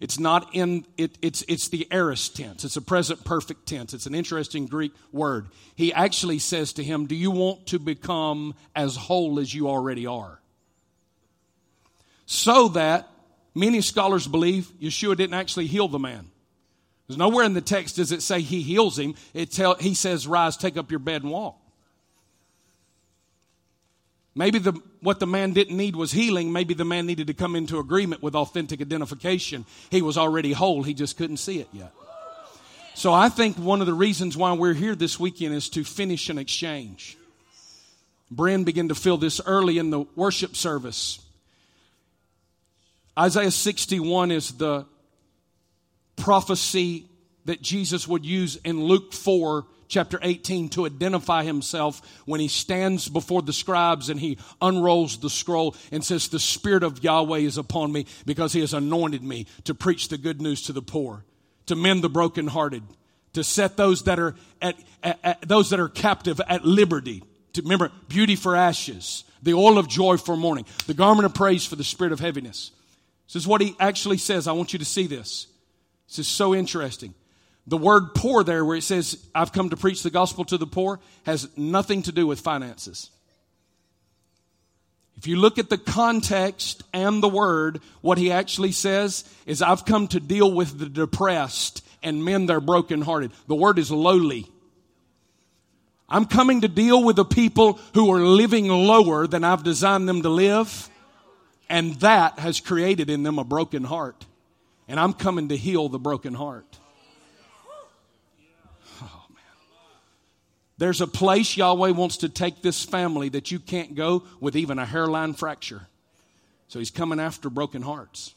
[0.00, 2.64] it's not in, it, it's, it's the aorist tense.
[2.64, 3.94] It's a present perfect tense.
[3.94, 5.48] It's an interesting Greek word.
[5.74, 10.06] He actually says to him, Do you want to become as whole as you already
[10.06, 10.40] are?
[12.26, 13.10] So that
[13.54, 16.30] many scholars believe Yeshua didn't actually heal the man.
[17.08, 19.14] There's nowhere in the text does it say he heals him.
[19.34, 21.58] It tell, he says, Rise, take up your bed and walk.
[24.38, 26.52] Maybe the, what the man didn't need was healing.
[26.52, 29.66] Maybe the man needed to come into agreement with authentic identification.
[29.90, 31.92] He was already whole, he just couldn't see it yet.
[32.94, 36.30] So I think one of the reasons why we're here this weekend is to finish
[36.30, 37.18] an exchange.
[38.32, 41.18] Bren began to feel this early in the worship service.
[43.18, 44.86] Isaiah 61 is the
[46.14, 47.06] prophecy
[47.46, 53.08] that Jesus would use in Luke 4 chapter 18 to identify himself when he stands
[53.08, 57.58] before the scribes and he unrolls the scroll and says, The Spirit of Yahweh is
[57.58, 61.24] upon me because he has anointed me to preach the good news to the poor,
[61.66, 62.82] to mend the brokenhearted,
[63.32, 67.22] to set those that are at, at, at those that are captive at liberty.
[67.54, 71.64] To remember beauty for ashes, the oil of joy for mourning, the garment of praise
[71.64, 72.70] for the spirit of heaviness.
[73.26, 74.46] This is what he actually says.
[74.46, 75.46] I want you to see this.
[76.08, 77.14] This is so interesting.
[77.68, 80.66] The word poor there, where it says, I've come to preach the gospel to the
[80.66, 83.10] poor, has nothing to do with finances.
[85.18, 89.84] If you look at the context and the word, what he actually says is, I've
[89.84, 93.32] come to deal with the depressed and mend their brokenhearted.
[93.48, 94.50] The word is lowly.
[96.08, 100.22] I'm coming to deal with the people who are living lower than I've designed them
[100.22, 100.88] to live,
[101.68, 104.24] and that has created in them a broken heart.
[104.86, 106.64] And I'm coming to heal the broken heart.
[110.78, 114.78] There's a place Yahweh wants to take this family that you can't go with even
[114.78, 115.88] a hairline fracture.
[116.68, 118.34] So he's coming after broken hearts.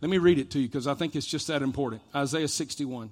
[0.00, 2.02] Let me read it to you because I think it's just that important.
[2.14, 3.10] Isaiah 61.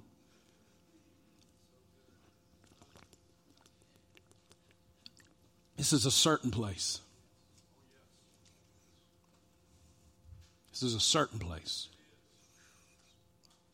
[5.77, 6.99] This is a certain place.
[10.71, 11.87] This is a certain place.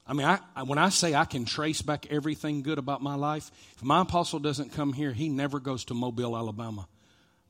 [0.08, 3.52] I mean, I, when I say I can trace back everything good about my life,
[3.76, 6.88] if my apostle doesn't come here, he never goes to Mobile, Alabama.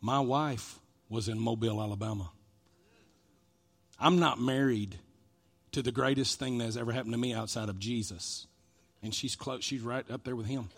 [0.01, 2.31] My wife was in Mobile, Alabama.
[3.99, 4.97] I'm not married
[5.73, 8.47] to the greatest thing that has ever happened to me outside of Jesus.
[9.03, 10.69] And she's close, she's right up there with him.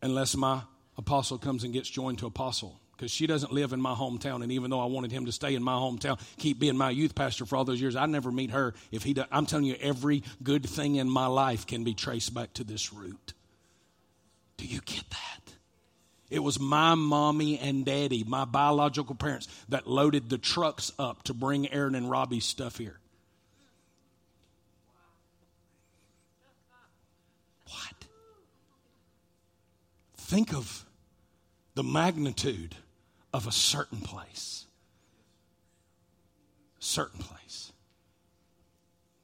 [0.00, 0.62] Unless my
[0.96, 4.44] apostle comes and gets joined to apostle because she doesn't live in my hometown.
[4.44, 7.16] And even though I wanted him to stay in my hometown, keep being my youth
[7.16, 9.16] pastor for all those years, I never meet her if he.
[9.32, 12.92] I'm telling you, every good thing in my life can be traced back to this
[12.92, 13.32] root.
[14.56, 15.52] Do you get that?
[16.30, 21.34] It was my mommy and daddy, my biological parents, that loaded the trucks up to
[21.34, 23.00] bring Aaron and Robbie's stuff here.
[27.66, 28.06] What?
[30.18, 30.86] Think of
[31.74, 32.76] the magnitude
[33.32, 34.66] of a certain place.
[36.78, 37.72] Certain place.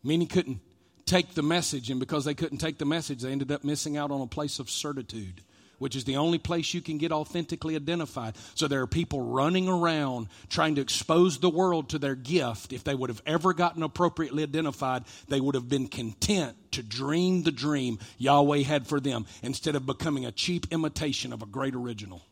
[0.03, 0.61] Many couldn't
[1.07, 4.11] take the message, and because they couldn't take the message, they ended up missing out
[4.11, 5.43] on a place of certitude
[5.79, 8.37] which is the only place you can get authentically identified.
[8.55, 12.73] So there are people running around trying to expose the world to their gift.
[12.73, 17.43] If they would have ever gotten appropriately identified, they would have been content to dream
[17.43, 21.75] the dream Yahweh had for them instead of becoming a cheap imitation of a great
[21.75, 22.23] original.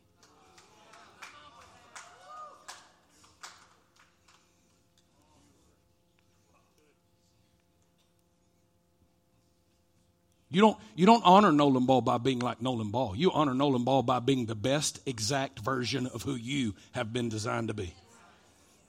[10.51, 13.17] You don't, you don't honor Nolan Ball by being like Nolan Ball.
[13.17, 17.29] You honor Nolan Ball by being the best exact version of who you have been
[17.29, 17.95] designed to be.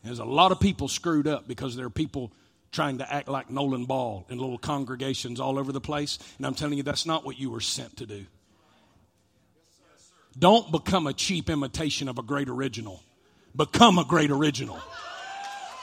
[0.04, 2.32] There's a lot of people screwed up because there are people
[2.72, 6.20] trying to act like Nolan Ball in little congregations all over the place.
[6.38, 8.26] And I'm telling you, that's not what you were sent to do.
[10.38, 13.02] Don't become a cheap imitation of a great original.
[13.56, 14.80] Become a great original.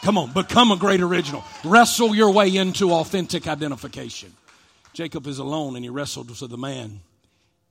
[0.03, 1.43] Come on, become a great original.
[1.65, 4.33] Wrestle your way into authentic identification.
[4.95, 7.01] Jacob is alone and he wrestled with the man.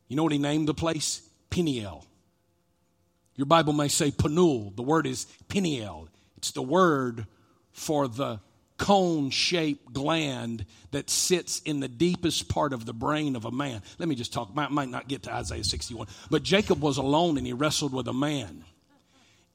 [0.07, 1.21] You know what he named the place?
[1.49, 2.05] Peniel.
[3.35, 4.73] Your Bible may say Penuel.
[4.75, 6.09] The word is Peniel.
[6.37, 7.25] It's the word
[7.71, 8.39] for the
[8.77, 13.81] cone shaped gland that sits in the deepest part of the brain of a man.
[13.97, 16.07] Let me just talk, might, might not get to Isaiah 61.
[16.29, 18.65] But Jacob was alone and he wrestled with a man.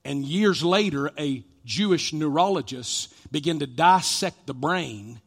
[0.05, 5.21] And years later, a Jewish neurologist began to dissect the brain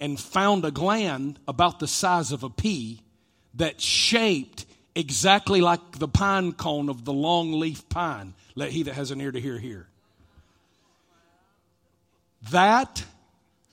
[0.00, 3.00] and found a gland about the size of a pea
[3.54, 8.34] that shaped exactly like the pine cone of the long leaf pine.
[8.54, 9.86] Let he that has an ear to hear hear.
[12.50, 13.04] That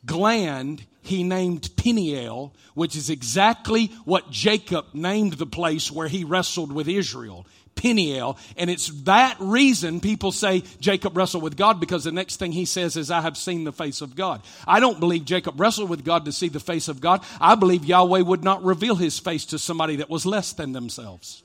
[0.05, 6.71] gland he named Peniel, which is exactly what Jacob named the place where he wrestled
[6.71, 7.45] with Israel.
[7.75, 8.37] Peniel.
[8.57, 12.65] And it's that reason people say Jacob wrestled with God because the next thing he
[12.65, 14.41] says is, I have seen the face of God.
[14.67, 17.23] I don't believe Jacob wrestled with God to see the face of God.
[17.39, 21.43] I believe Yahweh would not reveal his face to somebody that was less than themselves.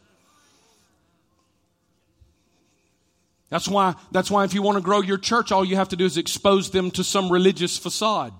[3.50, 5.96] That's why, that's why if you want to grow your church, all you have to
[5.96, 8.32] do is expose them to some religious facade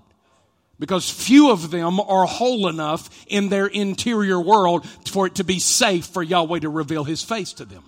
[0.81, 5.59] because few of them are whole enough in their interior world for it to be
[5.59, 7.83] safe for Yahweh to reveal his face to them.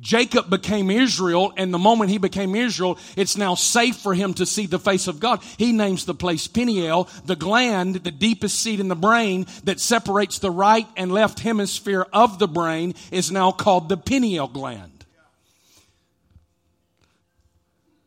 [0.00, 4.44] Jacob became Israel, and the moment he became Israel, it's now safe for him to
[4.44, 5.40] see the face of God.
[5.56, 10.40] He names the place Peniel, the gland, the deepest seat in the brain that separates
[10.40, 15.06] the right and left hemisphere of the brain, is now called the pineal gland.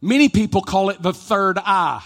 [0.01, 2.03] Many people call it the third eye.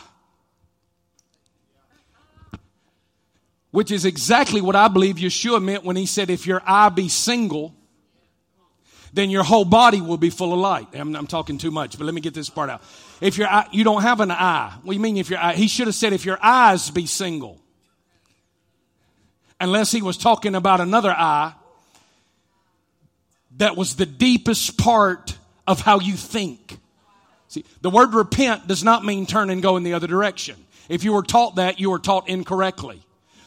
[3.74, 7.10] Which is exactly what I believe Yeshua meant when he said, if your eye be
[7.10, 7.74] single,
[9.14, 10.90] then your whole body will be full of light.
[10.94, 12.84] I'm, I'm, talking too much, but let me get this part out.
[13.20, 15.56] If your eye, you don't have an eye, what do you mean if your eye?
[15.56, 17.60] He should have said if your eyes be single.
[19.60, 21.56] Unless he was talking about another eye
[23.58, 26.78] that was the deepest part of how you think.
[27.48, 30.64] See, the word repent does not mean turn and go in the other direction.
[30.90, 33.02] If you were taught that, you were taught incorrectly.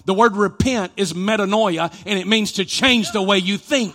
[0.07, 3.95] The word repent is metanoia, and it means to change the way you think.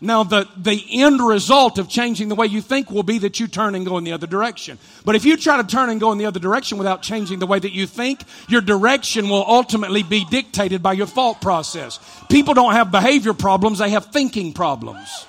[0.00, 3.48] Now, the, the end result of changing the way you think will be that you
[3.48, 4.78] turn and go in the other direction.
[5.04, 7.48] But if you try to turn and go in the other direction without changing the
[7.48, 11.98] way that you think, your direction will ultimately be dictated by your thought process.
[12.28, 15.26] People don't have behavior problems, they have thinking problems.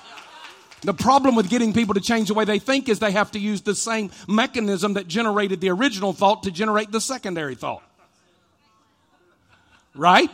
[0.82, 3.40] The problem with getting people to change the way they think is they have to
[3.40, 7.82] use the same mechanism that generated the original thought to generate the secondary thought.
[9.94, 10.30] Right?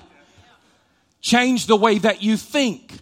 [1.21, 2.93] Change the way that you think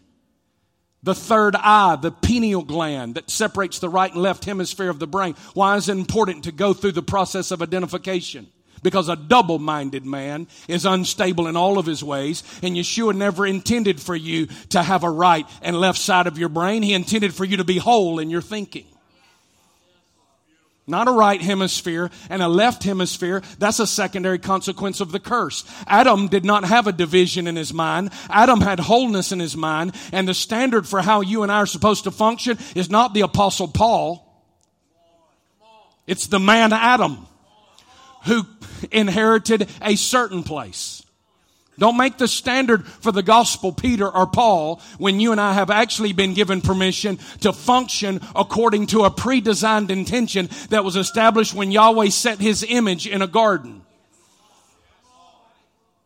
[1.03, 5.07] the third eye, the pineal gland that separates the right and left hemisphere of the
[5.07, 5.35] brain.
[5.53, 8.47] Why is it important to go through the process of identification?
[8.83, 13.47] Because a double minded man is unstable in all of his ways, and Yeshua never
[13.47, 16.83] intended for you to have a right and left side of your brain.
[16.83, 18.87] He intended for you to be whole in your thinking
[20.87, 23.43] not a right hemisphere and a left hemisphere.
[23.59, 25.65] That's a secondary consequence of the curse.
[25.87, 28.11] Adam did not have a division in his mind.
[28.29, 29.95] Adam had wholeness in his mind.
[30.13, 33.23] And the standard for how you and I are supposed to function is not the
[33.23, 34.21] apostle Paul.
[36.07, 37.27] It's the man Adam
[38.25, 38.47] who
[38.91, 41.04] inherited a certain place.
[41.79, 45.71] Don't make the standard for the gospel Peter or Paul when you and I have
[45.71, 51.73] actually been given permission to function according to a pre-designed intention that was established when
[51.73, 53.84] Yahweh set his image in a garden.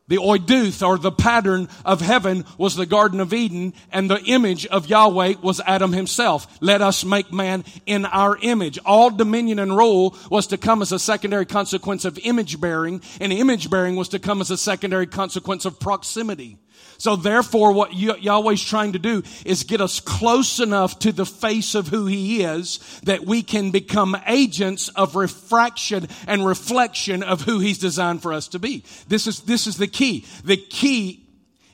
[0.09, 4.67] The oiduth or the pattern of heaven was the Garden of Eden and the image
[4.67, 6.59] of Yahweh was Adam himself.
[6.61, 8.79] Let us make man in our image.
[8.85, 13.33] All dominion and rule was to come as a secondary consequence of image bearing and
[13.33, 16.59] image bearing was to come as a secondary consequence of proximity.
[16.99, 21.77] So therefore, what Yahweh's trying to do is get us close enough to the face
[21.77, 27.61] of who He is that we can become agents of refraction and reflection of who
[27.61, 28.83] He's designed for us to be.
[29.07, 30.27] This is, this is the key.
[30.45, 31.28] The key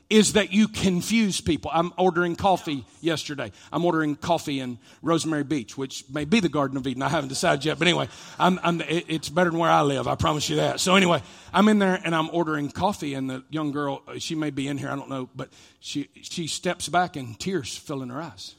[0.09, 1.71] is that you confuse people.
[1.73, 3.51] I'm ordering coffee yesterday.
[3.73, 7.01] I'm ordering coffee in Rosemary Beach, which may be the Garden of Eden.
[7.01, 10.07] I haven't decided yet, but anyway, I'm, I'm, it's better than where I live.
[10.07, 10.79] I promise you that.
[10.79, 14.35] So anyway, I'm in there and I'm ordering coffee, and the young girl, uh, she
[14.35, 15.49] may be in here, I don't know, but
[15.79, 18.53] she she steps back and tears fill in her eyes,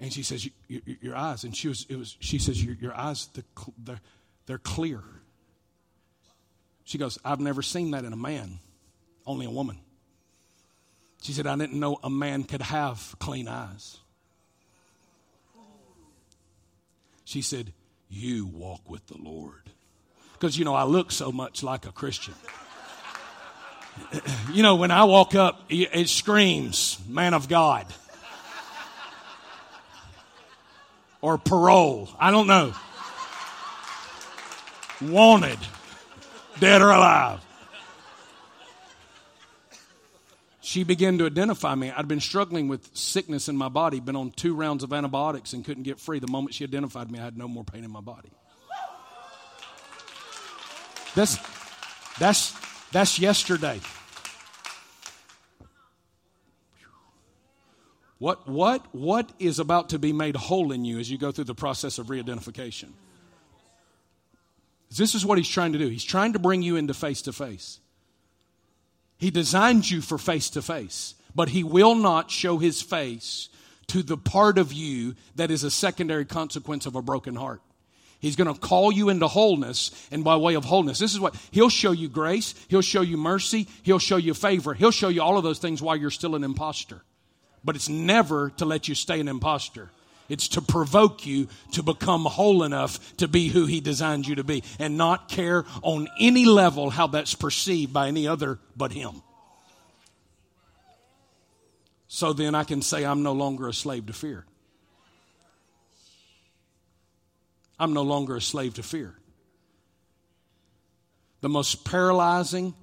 [0.00, 2.94] and she says, "Your, your eyes," and she was it was she says, "Your, your
[2.94, 3.44] eyes, the,
[3.78, 4.00] they're,
[4.46, 5.02] they're clear."
[6.84, 8.58] She goes, "I've never seen that in a man."
[9.30, 9.78] Only a woman.
[11.22, 13.98] She said, I didn't know a man could have clean eyes.
[17.24, 17.72] She said,
[18.08, 19.70] You walk with the Lord.
[20.32, 22.34] Because, you know, I look so much like a Christian.
[24.52, 27.86] you know, when I walk up, it screams, Man of God.
[31.20, 32.08] Or parole.
[32.18, 32.72] I don't know.
[35.02, 35.58] Wanted.
[36.58, 37.40] Dead or alive.
[40.70, 41.90] She began to identify me.
[41.90, 45.64] I'd been struggling with sickness in my body, been on two rounds of antibiotics and
[45.64, 46.20] couldn't get free.
[46.20, 48.30] The moment she identified me, I had no more pain in my body.
[51.16, 51.38] That's
[52.20, 52.54] that's
[52.92, 53.80] that's yesterday.
[58.20, 61.46] What what what is about to be made whole in you as you go through
[61.46, 62.94] the process of re-identification?
[64.96, 65.88] This is what he's trying to do.
[65.88, 67.80] He's trying to bring you into face to face.
[69.20, 73.50] He designed you for face to face, but He will not show His face
[73.88, 77.60] to the part of you that is a secondary consequence of a broken heart.
[78.18, 81.36] He's going to call you into wholeness, and by way of wholeness, this is what
[81.50, 85.22] He'll show you grace, He'll show you mercy, He'll show you favor, He'll show you
[85.22, 87.02] all of those things while you're still an impostor.
[87.62, 89.90] But it's never to let you stay an impostor.
[90.30, 94.44] It's to provoke you to become whole enough to be who He designed you to
[94.44, 99.22] be and not care on any level how that's perceived by any other but Him.
[102.08, 104.44] So then I can say I'm no longer a slave to fear.
[107.78, 109.14] I'm no longer a slave to fear.
[111.40, 112.74] The most paralyzing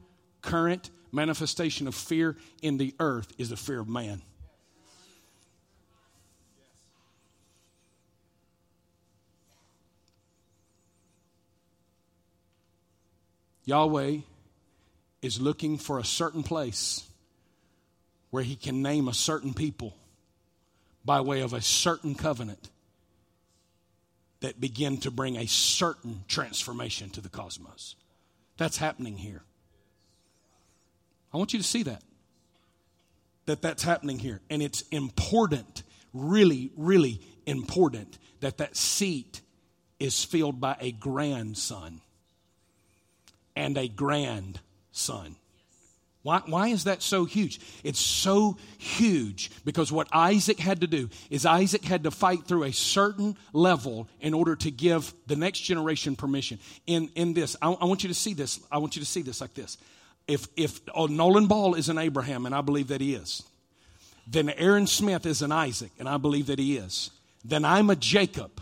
[0.41, 4.21] current manifestation of fear in the earth is the fear of man.
[13.67, 14.19] Yahweh
[15.21, 17.05] is looking for a certain place
[18.29, 19.93] where he can name a certain people
[21.03, 22.69] by way of a certain covenant
[24.39, 27.97] that begin to bring a certain transformation to the cosmos.
[28.55, 29.43] That's happening here.
[31.33, 32.03] I want you to see that.
[33.47, 34.39] That that's happening here.
[34.49, 35.83] And it's important,
[36.13, 39.41] really, really important, that that seat
[39.99, 41.99] is filled by a grandson
[43.57, 45.35] and a grandson.
[46.21, 47.59] Why, why is that so huge?
[47.83, 52.65] It's so huge because what Isaac had to do is Isaac had to fight through
[52.65, 56.59] a certain level in order to give the next generation permission.
[56.85, 58.59] In, in this, I, I want you to see this.
[58.71, 59.77] I want you to see this like this.
[60.27, 63.41] If, if oh, Nolan Ball is an Abraham, and I believe that he is,
[64.27, 67.09] then Aaron Smith is an Isaac, and I believe that he is,
[67.45, 68.61] then I'm a Jacob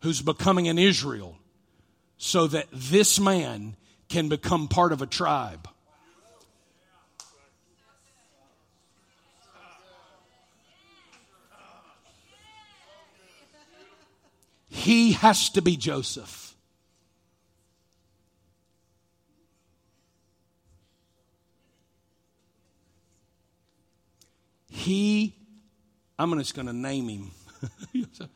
[0.00, 1.36] who's becoming an Israel
[2.16, 3.76] so that this man
[4.12, 5.66] can become part of a tribe.
[14.68, 16.54] He has to be Joseph.
[24.68, 25.34] He,
[26.18, 27.30] I'm just going to name him.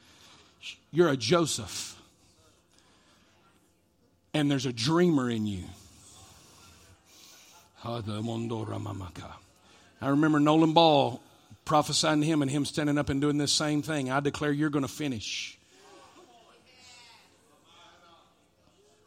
[0.90, 1.95] You're a Joseph.
[4.36, 5.64] And there's a dreamer in you.
[7.82, 8.02] I
[10.02, 11.22] remember Nolan Ball
[11.64, 14.10] prophesying to him and him standing up and doing this same thing.
[14.10, 15.56] I declare you're going to finish.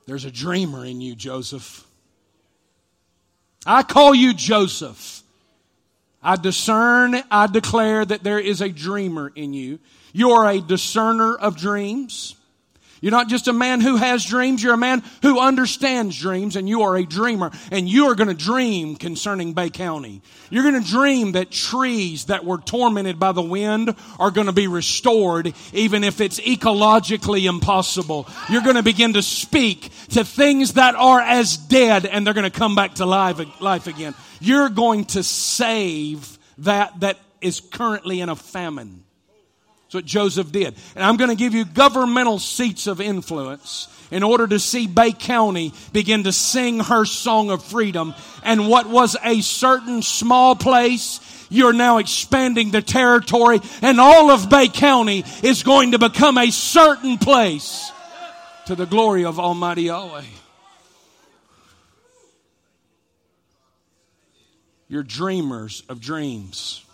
[0.07, 1.85] There's a dreamer in you, Joseph.
[3.67, 5.21] I call you Joseph.
[6.23, 9.77] I discern, I declare that there is a dreamer in you.
[10.11, 12.33] You are a discerner of dreams.
[13.01, 16.67] You're not just a man who has dreams, you're a man who understands dreams, and
[16.67, 17.51] you are a dreamer.
[17.71, 20.21] And you are going to dream concerning Bay County.
[20.49, 24.53] You're going to dream that trees that were tormented by the wind are going to
[24.53, 28.27] be restored, even if it's ecologically impossible.
[28.49, 32.49] You're going to begin to speak to things that are as dead, and they're going
[32.49, 34.13] to come back to life, life again.
[34.39, 39.03] You're going to save that that is currently in a famine.
[39.89, 40.75] That's what Joseph did.
[40.93, 45.11] And I'm going to give you governmental seats of influence in order to see Bay
[45.11, 48.13] County begin to sing her song of freedom.
[48.43, 54.47] And what was a certain small place, you're now expanding the territory, and all of
[54.47, 57.91] Bay County is going to become a certain place
[58.67, 60.21] to the glory of Almighty Yahweh.
[64.87, 66.85] You're dreamers of dreams.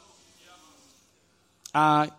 [1.74, 2.10] I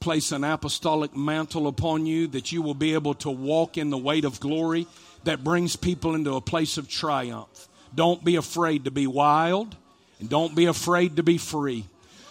[0.00, 3.98] place an apostolic mantle upon you that you will be able to walk in the
[3.98, 4.86] weight of glory
[5.24, 7.68] that brings people into a place of triumph.
[7.94, 9.74] Don't be afraid to be wild
[10.20, 11.84] and don't be afraid to be free.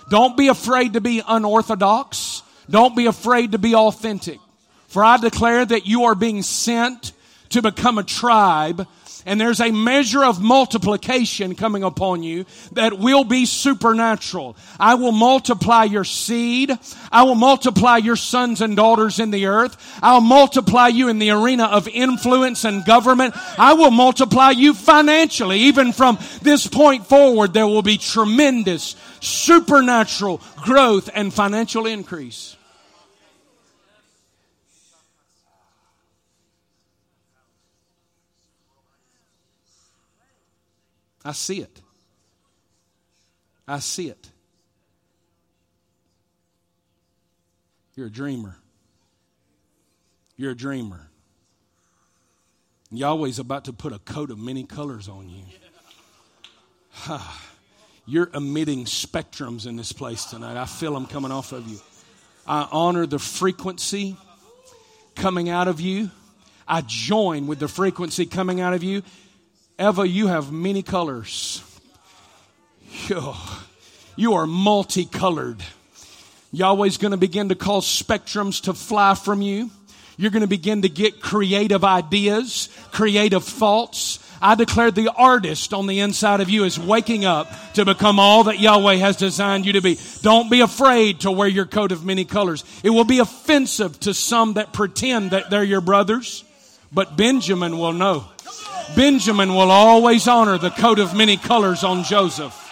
[0.09, 2.41] Don't be afraid to be unorthodox.
[2.69, 4.39] Don't be afraid to be authentic.
[4.87, 7.11] For I declare that you are being sent
[7.49, 8.87] to become a tribe
[9.27, 14.57] and there's a measure of multiplication coming upon you that will be supernatural.
[14.79, 16.71] I will multiply your seed.
[17.11, 19.77] I will multiply your sons and daughters in the earth.
[20.01, 23.35] I'll multiply you in the arena of influence and government.
[23.59, 25.59] I will multiply you financially.
[25.59, 32.56] Even from this point forward, there will be tremendous supernatural growth and financial increase.
[41.27, 41.81] I see it.
[43.67, 44.29] I see it.
[47.97, 48.55] You're a dreamer.
[50.37, 51.09] You're a dreamer.
[52.91, 55.43] Yahweh's about to put a coat of many colors on you.
[58.05, 60.55] You're emitting spectrums in this place tonight.
[60.55, 61.79] I feel them coming off of you.
[62.47, 64.15] I honor the frequency
[65.15, 66.09] coming out of you.
[66.65, 69.03] I join with the frequency coming out of you.
[69.79, 71.63] Eva, you have many colors.
[74.15, 75.61] You are multicolored.
[76.51, 79.69] Yahweh's going to begin to cause spectrums to fly from you.
[80.17, 84.17] You're going to begin to get creative ideas, creative thoughts.
[84.41, 88.45] I declare the artist on the inside of you is waking up to become all
[88.45, 89.99] that Yahweh has designed you to be.
[90.23, 92.63] Don't be afraid to wear your coat of many colors.
[92.83, 96.43] It will be offensive to some that pretend that they're your brothers,
[96.91, 98.25] but Benjamin will know.
[98.95, 102.63] Benjamin will always honor the coat of many colors on Joseph.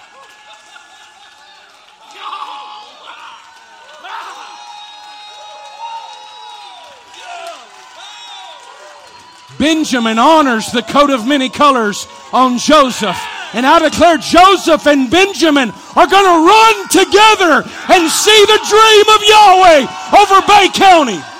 [9.57, 13.17] Benjamin honors the coat of many colors on Joseph.
[13.53, 19.07] And I declare Joseph and Benjamin are going to run together and see the dream
[19.15, 19.87] of Yahweh
[20.19, 21.34] over Bay County.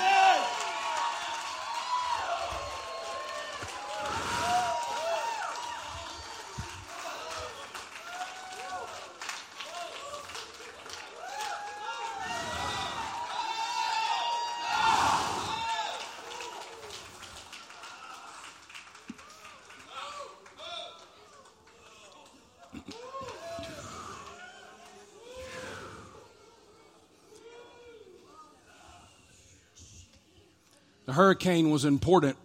[31.16, 32.36] Hurricane was important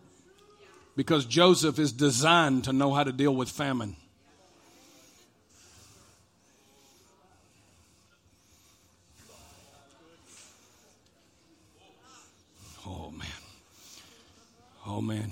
[0.95, 3.97] because Joseph is designed to know how to deal with famine.
[12.87, 13.27] Oh, man.
[14.87, 15.31] Oh, man.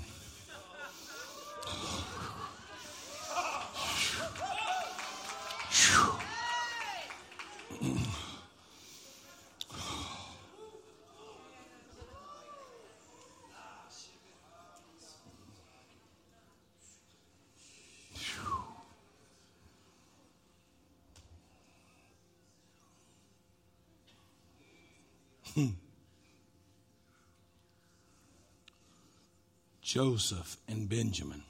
[29.90, 31.42] Joseph and Benjamin.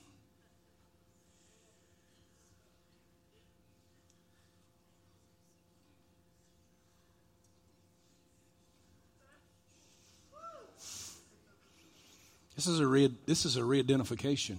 [12.56, 14.58] This is a re, this is a re-identification.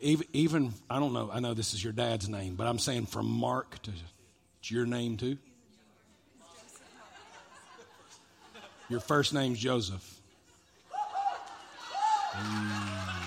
[0.00, 1.28] Even, even I don't know.
[1.30, 3.90] I know this is your dad's name, but I'm saying from Mark to
[4.60, 5.36] it's your name too.
[8.88, 10.13] Your first name's Joseph.
[12.36, 13.23] Mm.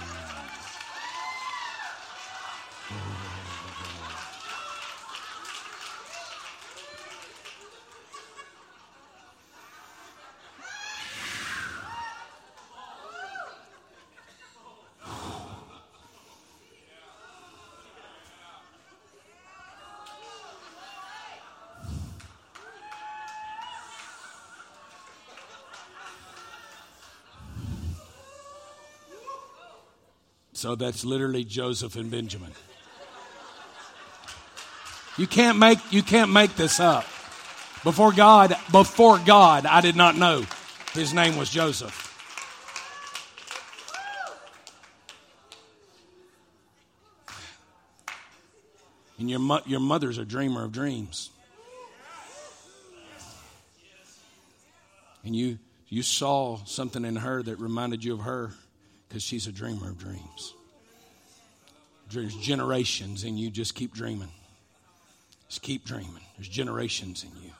[30.67, 32.51] So that's literally Joseph and Benjamin.
[35.15, 37.05] You can't make you can't make this up.
[37.85, 40.43] Before God, before God, I did not know
[40.91, 42.03] his name was Joseph.
[49.19, 51.29] And your, mo- your mother's a dreamer of dreams.
[55.23, 58.51] And you, you saw something in her that reminded you of her
[59.07, 60.53] because she's a dreamer of dreams.
[62.11, 64.31] There's generations, and you just keep dreaming.
[65.49, 66.23] Just keep dreaming.
[66.37, 67.51] There's generations in you.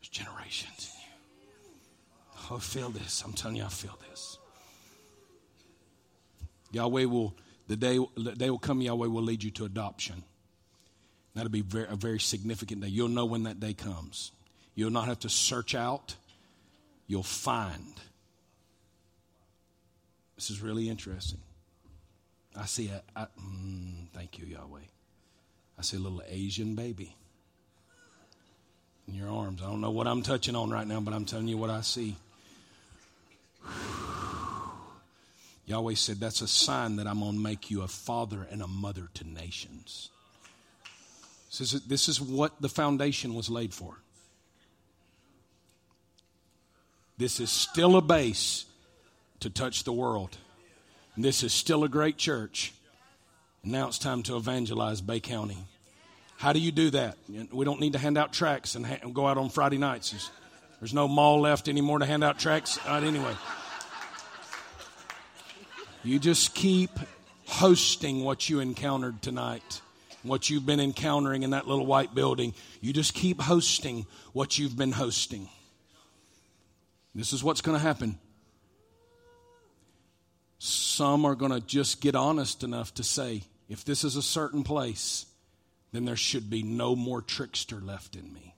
[0.00, 2.48] There's generations in you.
[2.50, 3.22] Oh, I feel this.
[3.24, 4.38] I'm telling you, I feel this.
[6.72, 7.34] Yahweh will,
[7.68, 10.24] the day, the day will come, Yahweh will lead you to adoption.
[11.34, 12.88] That'll be very, a very significant day.
[12.88, 14.32] You'll know when that day comes.
[14.74, 16.16] You'll not have to search out,
[17.06, 17.94] you'll find
[20.36, 21.40] this is really interesting.
[22.58, 23.02] I see a,
[23.40, 24.80] mm, thank you, Yahweh.
[25.78, 27.14] I see a little Asian baby
[29.06, 29.62] in your arms.
[29.62, 31.82] I don't know what I'm touching on right now, but I'm telling you what I
[31.82, 32.16] see.
[35.66, 38.66] Yahweh said, That's a sign that I'm going to make you a father and a
[38.66, 40.10] mother to nations.
[41.58, 43.98] This is, this is what the foundation was laid for.
[47.18, 48.66] This is still a base
[49.40, 50.36] to touch the world.
[51.16, 52.72] This is still a great church.
[53.62, 55.58] And now it's time to evangelize Bay County.
[56.36, 57.16] How do you do that?
[57.50, 60.10] We don't need to hand out tracts and, ha- go out on Friday nights.
[60.10, 60.30] There's,
[60.80, 62.78] there's, no mall left anymore to hand out tracts.
[62.86, 63.34] Anyway,
[66.04, 66.90] you just keep
[67.46, 69.80] hosting what you encountered tonight,
[70.22, 72.52] what you've been encountering in that little white building.
[72.82, 75.48] You just keep hosting what you've been hosting.
[77.14, 78.18] This is what's going to happen.
[80.58, 84.62] Some are going to just get honest enough to say, if this is a certain
[84.62, 85.26] place,
[85.92, 88.54] then there should be no more trickster left in me.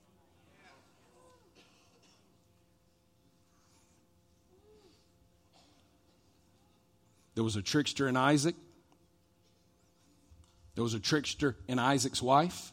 [7.34, 8.56] There was a trickster in Isaac.
[10.74, 12.72] There was a trickster in Isaac's wife.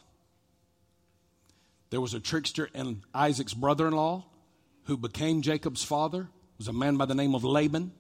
[1.91, 4.25] There was a trickster in Isaac's brother in law
[4.85, 6.21] who became Jacob's father.
[6.21, 7.91] It was a man by the name of Laban.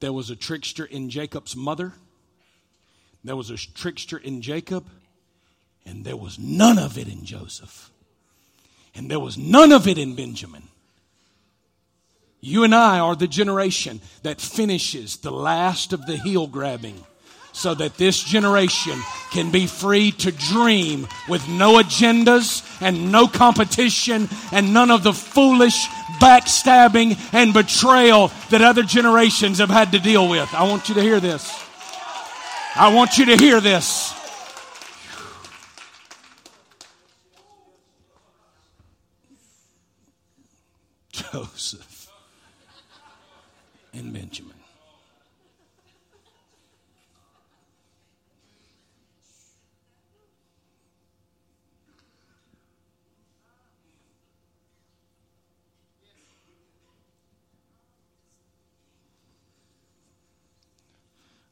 [0.00, 1.94] There was a trickster in Jacob's mother.
[3.24, 4.86] There was a trickster in Jacob.
[5.84, 7.90] And there was none of it in Joseph.
[8.94, 10.64] And there was none of it in Benjamin.
[12.40, 17.04] You and I are the generation that finishes the last of the heel grabbing
[17.58, 19.02] so that this generation
[19.32, 25.12] can be free to dream with no agendas and no competition and none of the
[25.12, 25.88] foolish
[26.20, 30.48] backstabbing and betrayal that other generations have had to deal with.
[30.54, 31.52] I want you to hear this.
[32.76, 34.14] I want you to hear this.
[41.10, 42.08] Joseph
[43.92, 44.57] and Benjamin.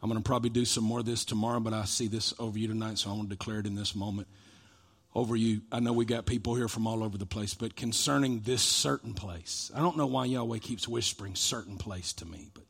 [0.06, 2.56] I'm going to probably do some more of this tomorrow, but I see this over
[2.56, 4.28] you tonight, so I want to declare it in this moment
[5.16, 5.62] over you.
[5.72, 9.14] I know we got people here from all over the place, but concerning this certain
[9.14, 12.62] place, I don't know why Yahweh keeps whispering certain place to me, but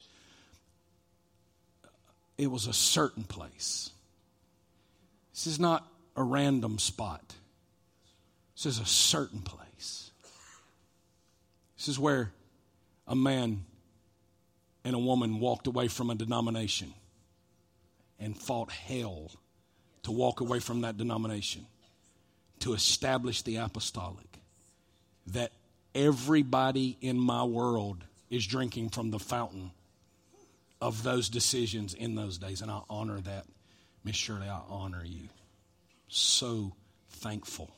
[2.38, 3.90] it was a certain place.
[5.34, 5.86] This is not
[6.16, 7.34] a random spot.
[8.54, 10.10] This is a certain place.
[11.76, 12.32] This is where
[13.06, 13.66] a man
[14.86, 16.94] and a woman walked away from a denomination
[18.18, 19.30] and fought hell
[20.02, 21.66] to walk away from that denomination
[22.60, 24.26] to establish the apostolic.
[25.28, 25.52] That
[25.94, 29.72] everybody in my world is drinking from the fountain
[30.80, 32.62] of those decisions in those days.
[32.62, 33.46] And I honor that.
[34.04, 35.28] Miss Shirley, I honor you.
[36.08, 36.72] So
[37.10, 37.74] thankful.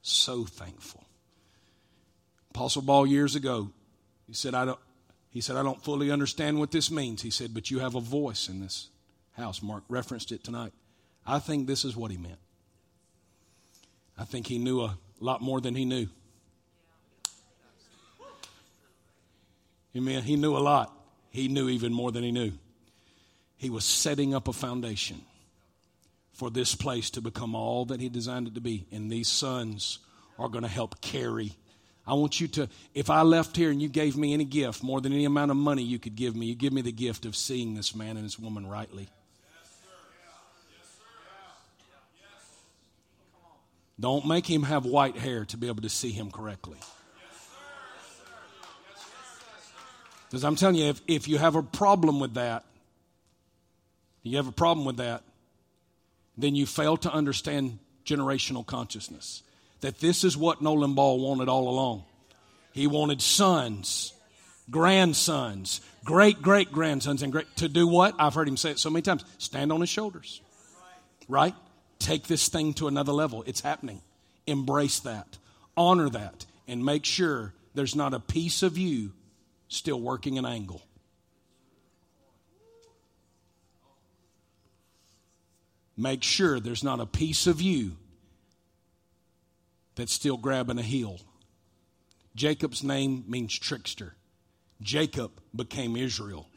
[0.00, 1.04] So thankful.
[2.50, 3.70] Apostle Paul years ago,
[4.26, 4.78] he said, I don't,
[5.28, 7.20] he said, I don't fully understand what this means.
[7.20, 8.88] He said, but you have a voice in this
[9.36, 9.62] house.
[9.62, 10.72] Mark referenced it tonight.
[11.26, 12.38] I think this is what he meant.
[14.18, 16.08] I think he knew a lot more than he knew.
[19.96, 20.22] Amen.
[20.22, 20.92] He knew a lot.
[21.30, 22.52] He knew even more than he knew.
[23.56, 25.20] He was setting up a foundation
[26.32, 28.86] for this place to become all that he designed it to be.
[28.92, 30.00] And these sons
[30.38, 31.52] are going to help carry.
[32.06, 35.00] I want you to, if I left here and you gave me any gift, more
[35.00, 37.34] than any amount of money you could give me, you give me the gift of
[37.34, 39.08] seeing this man and this woman rightly.
[43.98, 46.78] Don't make him have white hair to be able to see him correctly.
[50.28, 52.64] Because I'm telling you, if, if you have a problem with that,
[54.24, 55.22] you have a problem with that,
[56.36, 59.42] then you fail to understand generational consciousness.
[59.80, 62.04] That this is what Nolan Ball wanted all along.
[62.72, 64.12] He wanted sons,
[64.70, 68.14] grandsons, great great grandsons, and great to do what?
[68.18, 70.40] I've heard him say it so many times stand on his shoulders.
[71.28, 71.54] Right?
[72.04, 73.42] Take this thing to another level.
[73.46, 74.02] It's happening.
[74.46, 75.38] Embrace that,
[75.76, 79.12] honor that, and make sure there's not a piece of you
[79.68, 80.82] still working an angle.
[85.96, 87.96] Make sure there's not a piece of you
[89.94, 91.20] that's still grabbing a heel.
[92.34, 94.14] Jacob's name means trickster.
[94.82, 96.48] Jacob became Israel,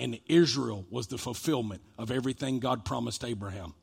[0.00, 3.74] and Israel was the fulfillment of everything God promised Abraham.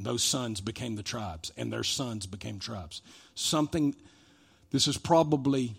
[0.00, 3.02] Those sons became the tribes, and their sons became tribes.
[3.34, 3.94] Something,
[4.70, 5.74] this is probably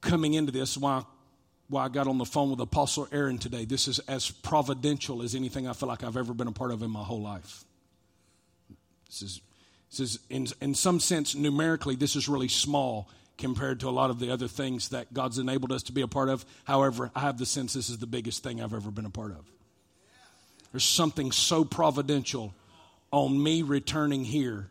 [0.00, 1.04] coming into this, why,
[1.68, 3.64] why I got on the phone with Apostle Aaron today.
[3.64, 6.82] This is as providential as anything I feel like I've ever been a part of
[6.82, 7.64] in my whole life.
[9.06, 9.40] This is,
[9.90, 13.08] this is in, in some sense, numerically, this is really small
[13.38, 16.08] compared to a lot of the other things that God's enabled us to be a
[16.08, 16.44] part of.
[16.64, 19.32] However, I have the sense this is the biggest thing I've ever been a part
[19.32, 19.44] of.
[20.72, 22.54] There's something so providential
[23.10, 24.68] on me returning here.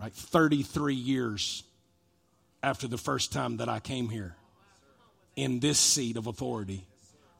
[0.00, 1.62] Right, 33 years
[2.62, 4.36] after the first time that I came here
[5.36, 6.86] in this seat of authority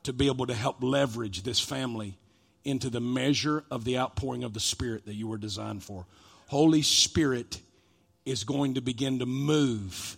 [0.04, 2.16] to be able to help leverage this family
[2.64, 6.06] into the measure of the outpouring of the Spirit that you were designed for.
[6.48, 7.60] Holy Spirit
[8.24, 10.16] is going to begin to move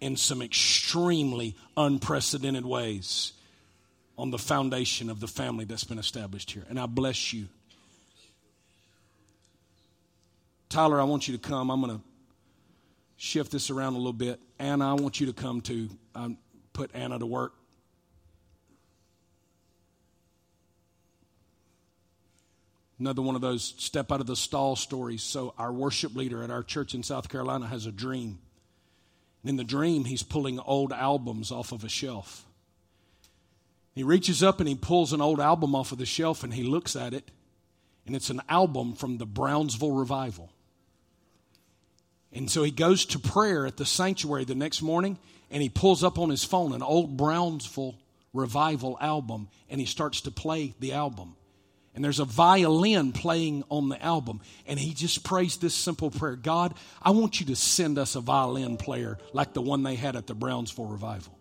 [0.00, 3.32] in some extremely unprecedented ways
[4.16, 6.64] on the foundation of the family that's been established here.
[6.68, 7.48] And I bless you.
[10.68, 11.70] Tyler, I want you to come.
[11.70, 12.04] I'm going to
[13.16, 14.40] shift this around a little bit.
[14.58, 16.38] Anna, I want you to come to um,
[16.72, 17.52] put Anna to work.
[22.98, 25.22] Another one of those step out of the stall stories.
[25.22, 28.38] So, our worship leader at our church in South Carolina has a dream.
[29.42, 32.46] And in the dream, he's pulling old albums off of a shelf.
[33.94, 36.64] He reaches up and he pulls an old album off of the shelf and he
[36.64, 37.30] looks at it,
[38.06, 40.50] and it's an album from the Brownsville revival.
[42.32, 45.18] And so he goes to prayer at the sanctuary the next morning
[45.50, 47.94] and he pulls up on his phone an old Brownsville
[48.32, 51.36] revival album and he starts to play the album.
[51.94, 54.40] And there's a violin playing on the album.
[54.66, 58.20] And he just prays this simple prayer God, I want you to send us a
[58.20, 61.38] violin player like the one they had at the Brownsville revival.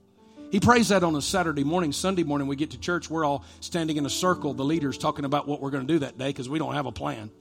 [0.54, 1.92] He prays that on a Saturday morning.
[1.92, 3.10] Sunday morning, we get to church.
[3.10, 5.98] We're all standing in a circle, the leaders talking about what we're going to do
[6.02, 7.32] that day because we don't have a plan.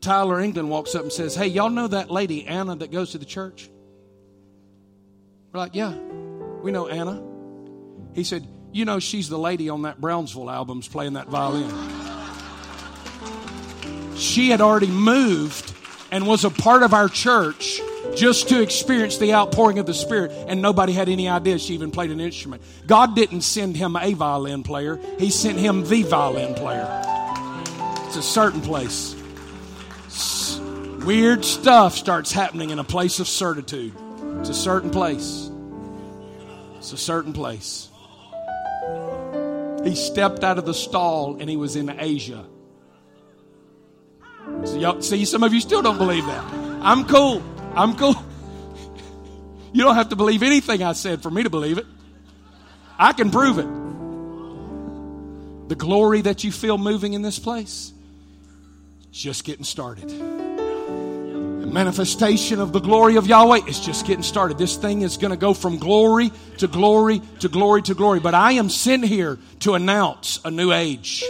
[0.00, 3.18] Tyler England walks up and says, Hey, y'all know that lady, Anna, that goes to
[3.18, 3.68] the church?
[5.52, 5.92] We're like, Yeah,
[6.62, 7.20] we know Anna.
[8.14, 11.68] He said, You know, she's the lady on that Brownsville album's playing that violin.
[14.14, 15.74] She had already moved
[16.12, 17.80] and was a part of our church
[18.16, 21.90] just to experience the outpouring of the Spirit, and nobody had any idea she even
[21.90, 22.62] played an instrument.
[22.86, 26.86] God didn't send him a violin player, He sent him the violin player.
[28.06, 29.14] It's a certain place.
[31.04, 33.94] Weird stuff starts happening in a place of certitude.
[34.40, 35.50] It's a certain place.
[36.76, 37.88] It's a certain place.
[39.84, 42.44] He stepped out of the stall and he was in Asia.
[44.64, 46.44] So see, some of you still don't believe that.
[46.82, 47.42] I'm cool.
[47.74, 48.16] I'm cool.
[49.72, 51.86] You don't have to believe anything I said for me to believe it.
[52.98, 53.68] I can prove it.
[55.68, 57.92] The glory that you feel moving in this place,
[59.12, 64.58] just getting started The manifestation of the glory of Yahweh is just getting started.
[64.58, 68.18] This thing is going to go from glory to glory to glory to glory.
[68.18, 71.24] But I am sent here to announce a new age.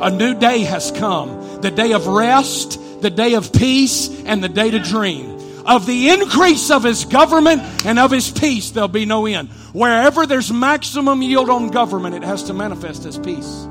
[0.00, 1.60] A new day has come.
[1.62, 5.37] The day of rest, the day of peace, and the day to dream.
[5.68, 9.50] Of the increase of his government and of his peace, there'll be no end.
[9.74, 13.68] Wherever there's maximum yield on government, it has to manifest as peace.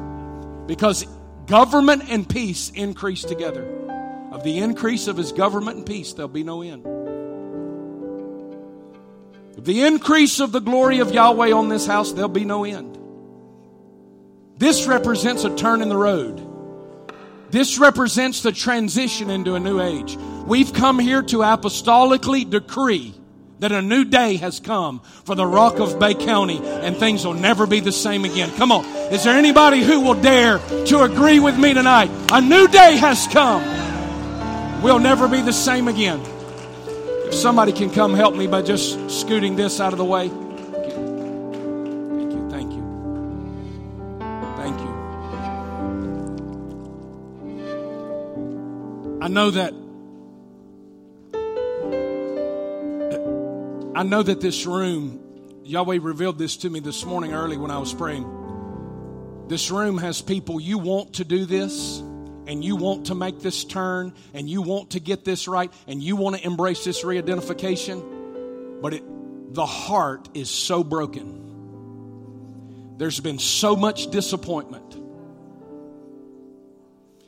[0.67, 1.07] Because
[1.47, 3.63] government and peace increase together.
[4.31, 6.85] Of the increase of his government and peace, there'll be no end.
[9.57, 12.95] Of the increase of the glory of Yahweh on this house, there'll be no end.
[14.59, 16.43] This represents a turn in the road.
[17.49, 20.15] This represents the transition into a new age.
[20.47, 23.13] We've come here to apostolically decree
[23.59, 27.33] that a new day has come for the rock of Bay County and things will
[27.33, 28.49] never be the same again.
[28.55, 28.85] Come on.
[29.11, 32.09] Is there anybody who will dare to agree with me tonight?
[32.31, 33.61] A new day has come.
[34.81, 36.21] We'll never be the same again.
[37.27, 40.29] If somebody can come help me by just scooting this out of the way.
[40.29, 40.93] Thank
[42.31, 42.49] you.
[42.49, 42.83] Thank you.
[44.55, 44.93] Thank you.
[49.21, 49.73] I know that
[53.97, 55.19] I know that this room,
[55.63, 59.45] Yahweh revealed this to me this morning early when I was praying.
[59.47, 61.97] This room has people you want to do this
[62.45, 66.03] and you want to make this turn and you want to get this right and
[66.03, 69.03] you want to embrace this re identification, but it,
[69.55, 72.95] the heart is so broken.
[72.99, 74.91] There's been so much disappointment.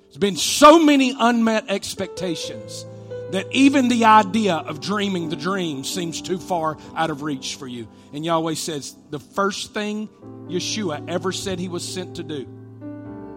[0.03, 2.85] There's been so many unmet expectations
[3.31, 7.67] that even the idea of dreaming the dream seems too far out of reach for
[7.67, 7.87] you.
[8.13, 10.09] And Yahweh says the first thing
[10.47, 12.47] Yeshua ever said he was sent to do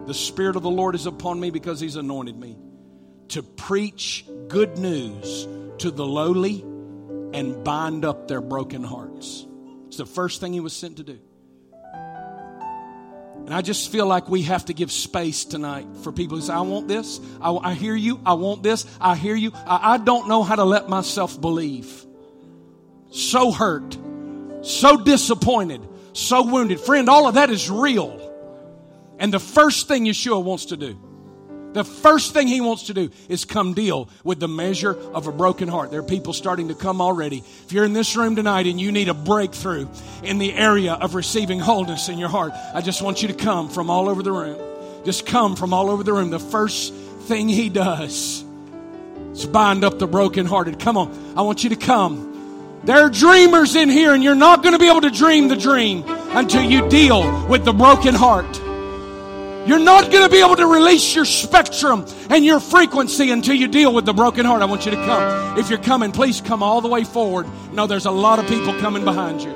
[0.05, 2.57] the Spirit of the Lord is upon me because He's anointed me
[3.29, 5.47] to preach good news
[5.77, 6.61] to the lowly
[7.33, 9.45] and bind up their broken hearts.
[9.87, 11.19] It's the first thing He was sent to do.
[13.45, 16.53] And I just feel like we have to give space tonight for people who say,
[16.53, 17.19] I want this.
[17.41, 18.21] I, I hear you.
[18.25, 18.85] I want this.
[19.01, 19.51] I hear you.
[19.53, 22.05] I, I don't know how to let myself believe.
[23.11, 23.97] So hurt,
[24.61, 25.81] so disappointed,
[26.13, 26.79] so wounded.
[26.79, 28.19] Friend, all of that is real.
[29.19, 30.97] And the first thing Yeshua wants to do,
[31.73, 35.31] the first thing he wants to do is come deal with the measure of a
[35.31, 35.91] broken heart.
[35.91, 37.43] There are people starting to come already.
[37.65, 39.87] If you're in this room tonight and you need a breakthrough
[40.23, 43.69] in the area of receiving wholeness in your heart, I just want you to come
[43.69, 44.59] from all over the room.
[45.05, 46.29] Just come from all over the room.
[46.29, 48.43] The first thing he does
[49.33, 50.79] is bind up the brokenhearted.
[50.79, 51.33] Come on.
[51.35, 52.29] I want you to come.
[52.85, 55.55] There are dreamers in here, and you're not going to be able to dream the
[55.55, 58.62] dream until you deal with the broken heart.
[59.65, 63.69] You're not going to be able to release your spectrum and your frequency until you
[63.69, 64.61] deal with the broken heart.
[64.61, 65.57] I want you to come.
[65.57, 67.47] If you're coming, please come all the way forward.
[67.71, 69.51] No, there's a lot of people coming behind you.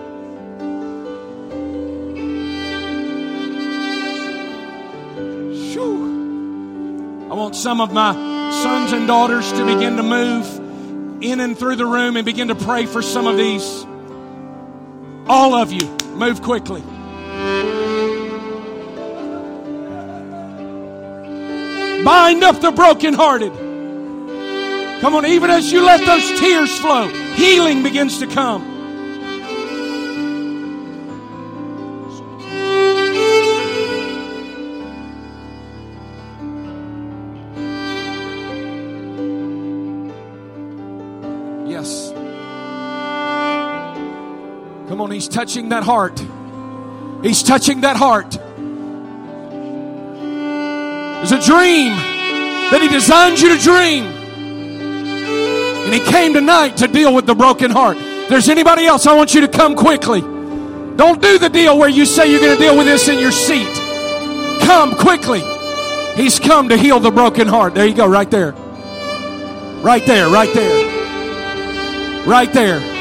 [5.74, 7.28] Shoo.
[7.30, 8.14] I want some of my
[8.64, 12.56] sons and daughters to begin to move in and through the room and begin to
[12.56, 13.86] pray for some of these.
[15.28, 15.86] All of you,
[16.16, 16.82] move quickly.
[22.08, 23.52] Bind up the brokenhearted.
[25.02, 28.64] Come on, even as you let those tears flow, healing begins to come.
[41.68, 42.12] Yes.
[44.88, 46.24] Come on, he's touching that heart.
[47.22, 48.38] He's touching that heart.
[51.18, 51.92] There's a dream
[52.72, 54.06] that He designed you to dream.
[55.86, 57.98] And He came tonight to deal with the broken heart.
[57.98, 60.22] If there's anybody else, I want you to come quickly.
[60.22, 63.32] Don't do the deal where you say you're going to deal with this in your
[63.32, 63.74] seat.
[64.62, 65.42] Come quickly.
[66.16, 67.74] He's come to heal the broken heart.
[67.74, 68.52] There you go, right there.
[69.82, 72.26] Right there, right there.
[72.28, 72.98] Right there.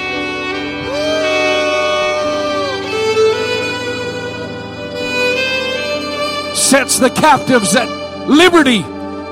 [6.56, 8.82] sets the captives at liberty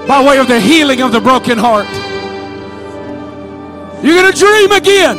[0.06, 1.88] by way of the healing of the broken heart.
[4.04, 5.16] You're going to dream again.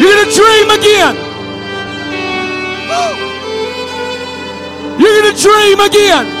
[0.00, 1.16] You're going to dream again.
[5.00, 6.36] You're going to dream again.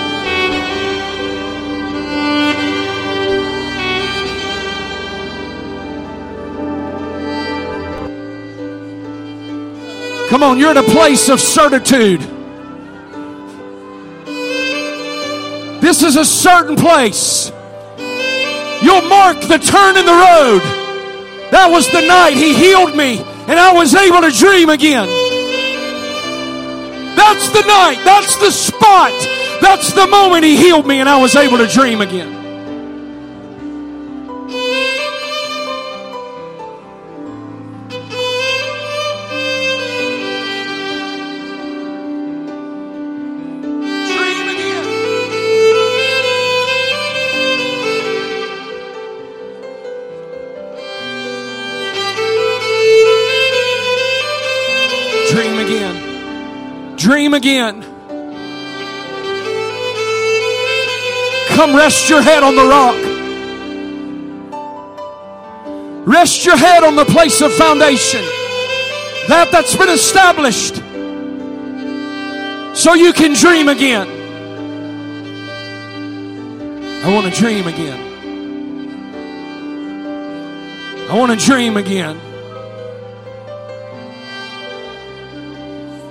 [10.28, 12.35] Come on, you're in a place of certitude.
[15.96, 17.50] This is a certain place.
[18.82, 20.60] You'll mark the turn in the road.
[21.52, 23.16] That was the night He healed me
[23.48, 25.08] and I was able to dream again.
[27.16, 28.02] That's the night.
[28.04, 29.12] That's the spot.
[29.62, 32.35] That's the moment He healed me and I was able to dream again.
[57.36, 57.82] Again.
[61.50, 62.96] Come rest your head on the rock.
[66.06, 68.22] Rest your head on the place of foundation.
[69.28, 70.76] That that's been established.
[72.76, 74.08] So you can dream again.
[77.04, 78.00] I want to dream again.
[81.08, 82.25] I want to dream again.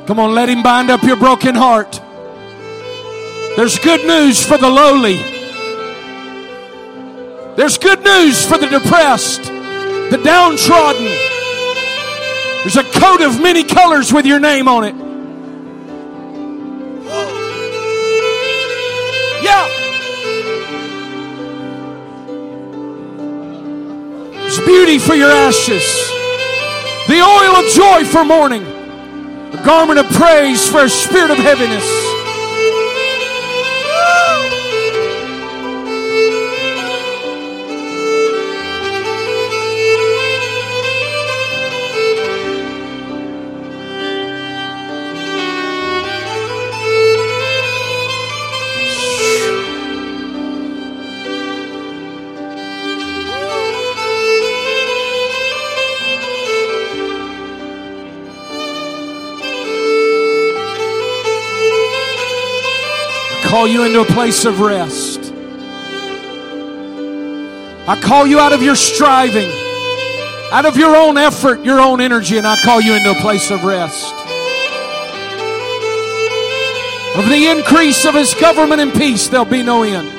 [0.08, 2.00] Come on, let Him bind up your broken heart.
[3.56, 5.16] There's good news for the lowly.
[7.56, 11.06] There's good news for the depressed, the downtrodden.
[12.62, 14.96] There's a coat of many colors with your name on it.
[19.42, 19.68] Yeah.
[24.42, 25.84] There's beauty for your ashes,
[27.08, 28.75] the oil of joy for mourning
[29.64, 32.15] garment of praise for a spirit of heaviness.
[63.56, 65.34] Call you into a place of rest.
[67.88, 69.50] I call you out of your striving,
[70.52, 73.52] out of your own effort, your own energy, and I call you into a place
[73.52, 74.14] of rest.
[77.16, 80.15] Of the increase of His government and peace, there'll be no end.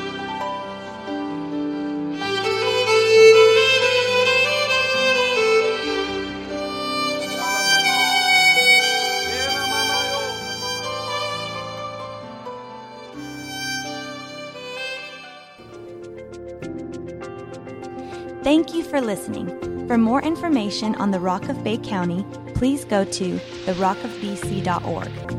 [19.06, 19.48] Listening.
[19.86, 25.35] For more information on the Rock of Bay County, please go to therockofbc.org.